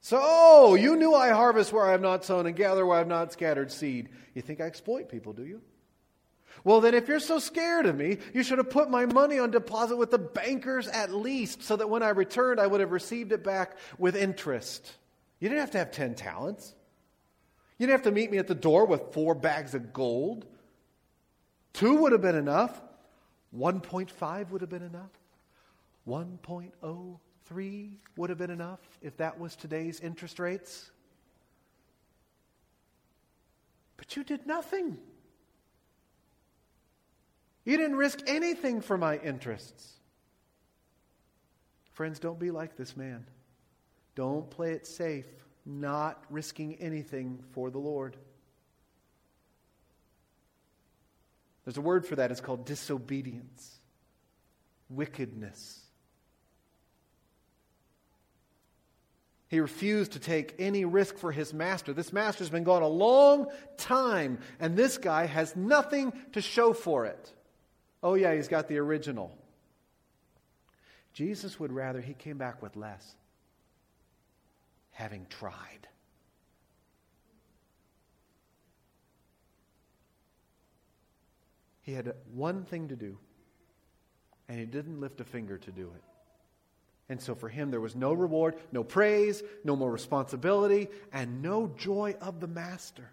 So, 0.02 0.20
oh, 0.22 0.76
you 0.76 0.96
knew 0.96 1.14
I 1.14 1.30
harvest 1.30 1.72
where 1.72 1.86
I 1.86 1.92
have 1.92 2.02
not 2.02 2.26
sown 2.26 2.46
and 2.46 2.56
gather 2.56 2.86
where 2.86 2.96
I 2.96 3.00
have 3.00 3.08
not 3.08 3.32
scattered 3.32 3.72
seed. 3.72 4.10
You 4.34 4.42
think 4.42 4.60
I 4.60 4.66
exploit 4.66 5.10
people, 5.10 5.34
do 5.34 5.46
you? 5.46 5.62
Well, 6.64 6.82
then, 6.82 6.94
if 6.94 7.08
you're 7.08 7.20
so 7.20 7.40
scared 7.40 7.86
of 7.86 7.98
me, 7.98 8.20
you 8.34 8.44
should 8.44 8.58
have 8.58 8.70
put 8.70 8.90
my 8.90 9.06
money 9.06 9.38
on 9.40 9.52
deposit 9.52 9.98
with 9.98 10.12
the 10.12 10.18
bankers 10.18 10.88
at 10.88 11.14
least, 11.14 11.64
so 11.64 11.76
that 11.76 11.90
when 11.90 12.04
I 12.04 12.10
returned, 12.10 12.60
I 12.60 12.68
would 12.68 12.80
have 12.80 12.92
received 12.92 13.32
it 13.32 13.44
back 13.44 13.78
with 13.98 14.16
interest. 14.16 14.94
You 15.40 15.50
didn't 15.50 15.62
have 15.62 15.72
to 15.72 15.78
have 15.80 15.92
10 15.92 16.16
talents. 16.16 16.74
You 17.78 17.88
didn't 17.88 18.00
have 18.00 18.14
to 18.14 18.14
meet 18.14 18.32
me 18.32 18.38
at 18.38 18.48
the 18.48 18.56
door 18.56 18.86
with 18.86 19.12
four 19.12 19.36
bags 19.36 19.74
of 19.74 19.92
gold. 19.92 20.46
Two 21.74 21.96
would 21.98 22.12
have 22.12 22.22
been 22.22 22.36
enough. 22.36 22.82
1.5 23.58 24.50
would 24.52 24.62
have 24.62 24.70
been 24.70 24.84
enough. 24.84 25.12
1.03 26.08 27.90
would 28.16 28.30
have 28.30 28.38
been 28.40 28.52
enough 28.52 28.80
if 29.02 29.18
that 29.18 29.40
was 29.40 29.56
today's 29.56 30.00
interest 30.00 30.40
rates. 30.40 30.92
But 33.98 34.16
you 34.16 34.24
did 34.24 34.48
nothing. 34.48 34.98
You 37.66 37.78
didn't 37.78 37.96
risk 37.96 38.20
anything 38.28 38.82
for 38.82 38.98
my 38.98 39.18
interests. 39.18 39.94
Friends, 41.94 42.20
don't 42.20 42.40
be 42.40 42.52
like 42.52 42.76
this 42.76 42.98
man. 42.98 43.26
Don't 44.16 44.50
play 44.50 44.72
it 44.72 44.86
safe, 44.86 45.26
not 45.66 46.24
risking 46.30 46.76
anything 46.76 47.40
for 47.52 47.70
the 47.70 47.80
Lord. 47.80 48.18
There's 51.64 51.78
a 51.78 51.82
word 51.82 52.06
for 52.06 52.18
that. 52.18 52.32
It's 52.32 52.42
called 52.42 52.66
disobedience, 52.66 53.80
wickedness. 54.90 55.80
He 59.48 59.60
refused 59.60 60.14
to 60.14 60.20
take 60.20 60.56
any 60.58 60.84
risk 60.84 61.18
for 61.18 61.32
his 61.32 61.54
master. 61.54 61.94
This 61.94 62.12
master's 62.12 62.50
been 62.50 62.64
gone 62.64 62.82
a 62.82 62.88
long 62.88 63.48
time, 63.78 64.40
and 64.60 64.76
this 64.76 64.98
guy 64.98 65.28
has 65.28 65.56
nothing 65.56 66.12
to 66.34 66.42
show 66.42 66.74
for 66.74 67.06
it. 67.06 67.32
Oh, 68.04 68.16
yeah, 68.16 68.36
he's 68.36 68.50
got 68.50 68.68
the 68.68 68.78
original. 68.78 69.36
Jesus 71.14 71.60
would 71.60 71.72
rather 71.72 72.02
he 72.02 72.14
came 72.14 72.38
back 72.38 72.62
with 72.62 72.76
less, 72.76 73.16
having 74.92 75.26
tried. 75.30 75.88
He 81.84 81.94
had 81.94 82.14
one 82.34 82.66
thing 82.66 82.90
to 82.90 82.96
do, 82.96 83.18
and 84.50 84.60
he 84.60 84.66
didn't 84.66 85.00
lift 85.00 85.22
a 85.22 85.26
finger 85.26 85.58
to 85.58 85.72
do 85.72 85.92
it. 85.96 86.04
And 87.10 87.22
so 87.22 87.36
for 87.36 87.50
him, 87.50 87.72
there 87.72 87.82
was 87.82 87.96
no 87.96 88.14
reward, 88.14 88.56
no 88.72 88.84
praise, 88.84 89.44
no 89.64 89.76
more 89.76 89.92
responsibility, 89.92 90.88
and 91.12 91.42
no 91.42 91.68
joy 91.78 92.16
of 92.22 92.40
the 92.40 92.48
master. 92.48 93.10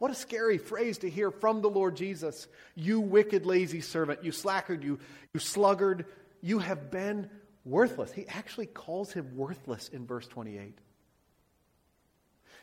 What 0.00 0.10
a 0.10 0.14
scary 0.14 0.56
phrase 0.56 0.96
to 0.98 1.10
hear 1.10 1.30
from 1.30 1.60
the 1.60 1.68
Lord 1.68 1.94
Jesus. 1.94 2.48
You 2.74 3.00
wicked, 3.00 3.44
lazy 3.44 3.82
servant, 3.82 4.24
you 4.24 4.32
slackard, 4.32 4.82
you, 4.82 4.98
you 5.34 5.40
sluggard, 5.40 6.06
you 6.40 6.58
have 6.58 6.90
been 6.90 7.28
worthless. 7.66 8.10
He 8.10 8.26
actually 8.26 8.64
calls 8.64 9.12
him 9.12 9.36
worthless 9.36 9.88
in 9.88 10.06
verse 10.06 10.26
28. 10.26 10.78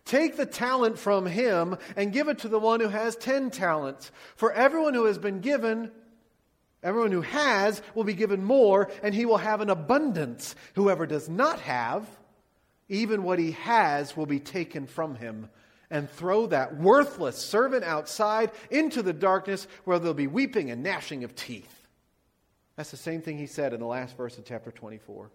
Take 0.04 0.36
the 0.36 0.48
talent 0.48 0.98
from 0.98 1.28
him 1.28 1.78
and 1.96 2.12
give 2.12 2.28
it 2.28 2.40
to 2.40 2.48
the 2.48 2.58
one 2.58 2.80
who 2.80 2.88
has 2.88 3.16
10 3.16 3.52
talents. 3.52 4.12
For 4.36 4.52
everyone 4.52 4.96
who 4.96 5.06
has 5.06 5.20
been 5.20 5.40
given, 5.40 5.92
everyone 6.82 7.12
who 7.12 7.22
has 7.22 7.84
will 7.94 8.04
be 8.04 8.16
given 8.16 8.44
more, 8.44 8.90
and 9.04 9.14
he 9.14 9.28
will 9.28 9.38
have 9.38 9.62
an 9.62 9.70
abundance. 9.70 10.56
Whoever 10.74 11.06
does 11.06 11.30
not 11.30 11.60
have, 11.60 12.10
even 12.90 13.22
what 13.22 13.38
he 13.38 13.52
has 13.52 14.18
will 14.18 14.26
be 14.26 14.40
taken 14.40 14.88
from 14.88 15.14
him 15.14 15.50
and 15.90 16.10
throw 16.10 16.48
that 16.48 16.78
worthless 16.78 17.38
servant 17.38 17.84
outside 17.84 18.52
into 18.70 19.02
the 19.02 19.14
darkness 19.14 19.68
where 19.86 20.00
there'll 20.00 20.14
be 20.14 20.28
weeping 20.28 20.70
and 20.70 20.84
gnashing 20.84 21.24
of 21.24 21.36
teeth. 21.36 21.88
That's 22.76 22.92
the 22.92 22.98
same 22.98 23.22
thing 23.22 23.38
he 23.38 23.48
said 23.48 23.74
in 23.74 23.80
the 23.80 23.86
last 23.86 24.16
verse 24.18 24.38
of 24.38 24.46
chapter 24.46 24.72
24. 24.72 25.32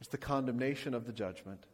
It's 0.00 0.08
the 0.10 0.18
condemnation 0.18 0.92
of 0.92 1.06
the 1.06 1.12
judgment. 1.12 1.64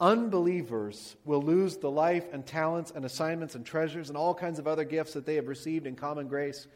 Unbelievers 0.00 1.14
will 1.24 1.42
lose 1.42 1.76
the 1.76 1.90
life 1.90 2.24
and 2.32 2.44
talents 2.44 2.92
and 2.94 3.04
assignments 3.04 3.54
and 3.54 3.64
treasures 3.64 4.08
and 4.08 4.16
all 4.16 4.34
kinds 4.34 4.58
of 4.58 4.66
other 4.66 4.82
gifts 4.82 5.12
that 5.12 5.26
they 5.26 5.36
have 5.36 5.46
received 5.46 5.86
in 5.86 5.94
common 5.94 6.26
grace 6.26 6.66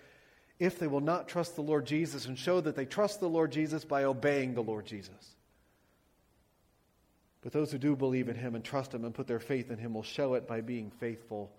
if 0.61 0.79
they 0.79 0.87
will 0.87 1.01
not 1.01 1.27
trust 1.27 1.57
the 1.57 1.63
Lord 1.63 1.87
Jesus 1.87 2.27
and 2.27 2.39
show 2.39 2.61
that 2.61 2.77
they 2.77 2.85
trust 2.85 3.19
the 3.19 3.29
Lord 3.29 3.51
Jesus 3.51 3.85
by 3.85 4.05
obeying 4.05 4.55
the 4.55 4.63
Lord 4.63 4.87
Jesus. 4.87 5.35
But 7.47 7.53
those 7.53 7.71
who 7.71 7.79
do 7.79 7.95
believe 7.95 8.29
in 8.29 8.35
him 8.35 8.57
and 8.57 8.65
trust 8.65 8.93
him 8.93 9.05
and 9.05 9.15
put 9.15 9.29
their 9.29 9.39
faith 9.39 9.71
in 9.71 9.79
him 9.79 9.95
will 9.95 10.03
show 10.03 10.35
it 10.35 10.49
by 10.49 10.63
being 10.63 10.91
faithful 10.91 11.53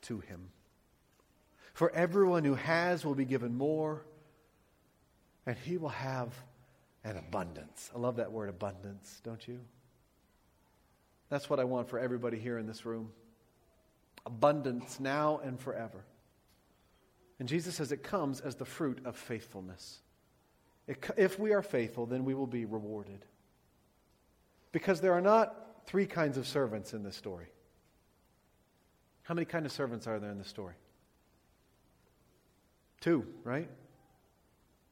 to 0.00 0.18
him. 0.18 0.48
For 1.74 1.92
everyone 1.94 2.42
who 2.42 2.56
has 2.56 3.04
will 3.04 3.14
be 3.14 3.24
given 3.24 3.56
more, 3.56 4.02
and 5.46 5.56
he 5.56 5.76
will 5.76 5.90
have 5.90 6.34
an 7.04 7.16
abundance. 7.16 7.88
I 7.94 8.00
love 8.00 8.16
that 8.16 8.32
word 8.32 8.48
abundance, 8.48 9.20
don't 9.22 9.46
you? 9.46 9.60
That's 11.28 11.48
what 11.48 11.60
I 11.60 11.64
want 11.64 11.88
for 11.88 12.00
everybody 12.00 12.40
here 12.40 12.58
in 12.58 12.66
this 12.66 12.84
room 12.84 13.12
abundance 14.26 14.98
now 14.98 15.40
and 15.44 15.56
forever. 15.60 16.04
And 17.38 17.48
Jesus 17.48 17.76
says 17.76 17.92
it 17.92 18.02
comes 18.02 18.40
as 18.40 18.56
the 18.56 18.64
fruit 18.64 18.98
of 19.04 19.14
faithfulness. 19.14 20.00
if 21.16 21.38
we 21.38 21.52
are 21.52 21.62
faithful, 21.62 22.06
then 22.06 22.24
we 22.24 22.34
will 22.34 22.48
be 22.48 22.64
rewarded. 22.64 23.24
Because 24.72 25.00
there 25.00 25.12
are 25.12 25.20
not 25.20 25.54
three 25.86 26.06
kinds 26.06 26.36
of 26.36 26.46
servants 26.46 26.94
in 26.94 27.02
this 27.02 27.16
story. 27.16 27.46
How 29.22 29.34
many 29.34 29.44
kind 29.44 29.66
of 29.66 29.72
servants 29.72 30.06
are 30.06 30.18
there 30.18 30.30
in 30.30 30.38
this 30.38 30.48
story? 30.48 30.74
Two, 33.00 33.26
right? 33.44 33.68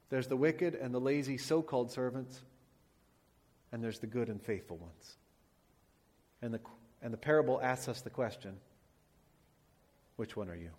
There's 0.09 0.26
the 0.26 0.37
wicked 0.37 0.74
and 0.74 0.95
the 0.95 1.01
lazy 1.01 1.39
so 1.39 1.62
called 1.62 1.91
servants, 1.91 2.43
and 3.72 3.83
there's 3.83 4.01
the 4.01 4.07
good 4.07 4.28
and 4.28 4.43
faithful 4.43 4.76
ones. 4.76 5.16
And 6.43 6.53
the, 6.53 6.61
and 7.03 7.12
the 7.12 7.18
parable 7.18 7.61
asks 7.62 7.89
us 7.89 8.01
the 8.01 8.11
question 8.11 8.57
which 10.16 10.37
one 10.37 10.51
are 10.51 10.57
you? 10.57 10.70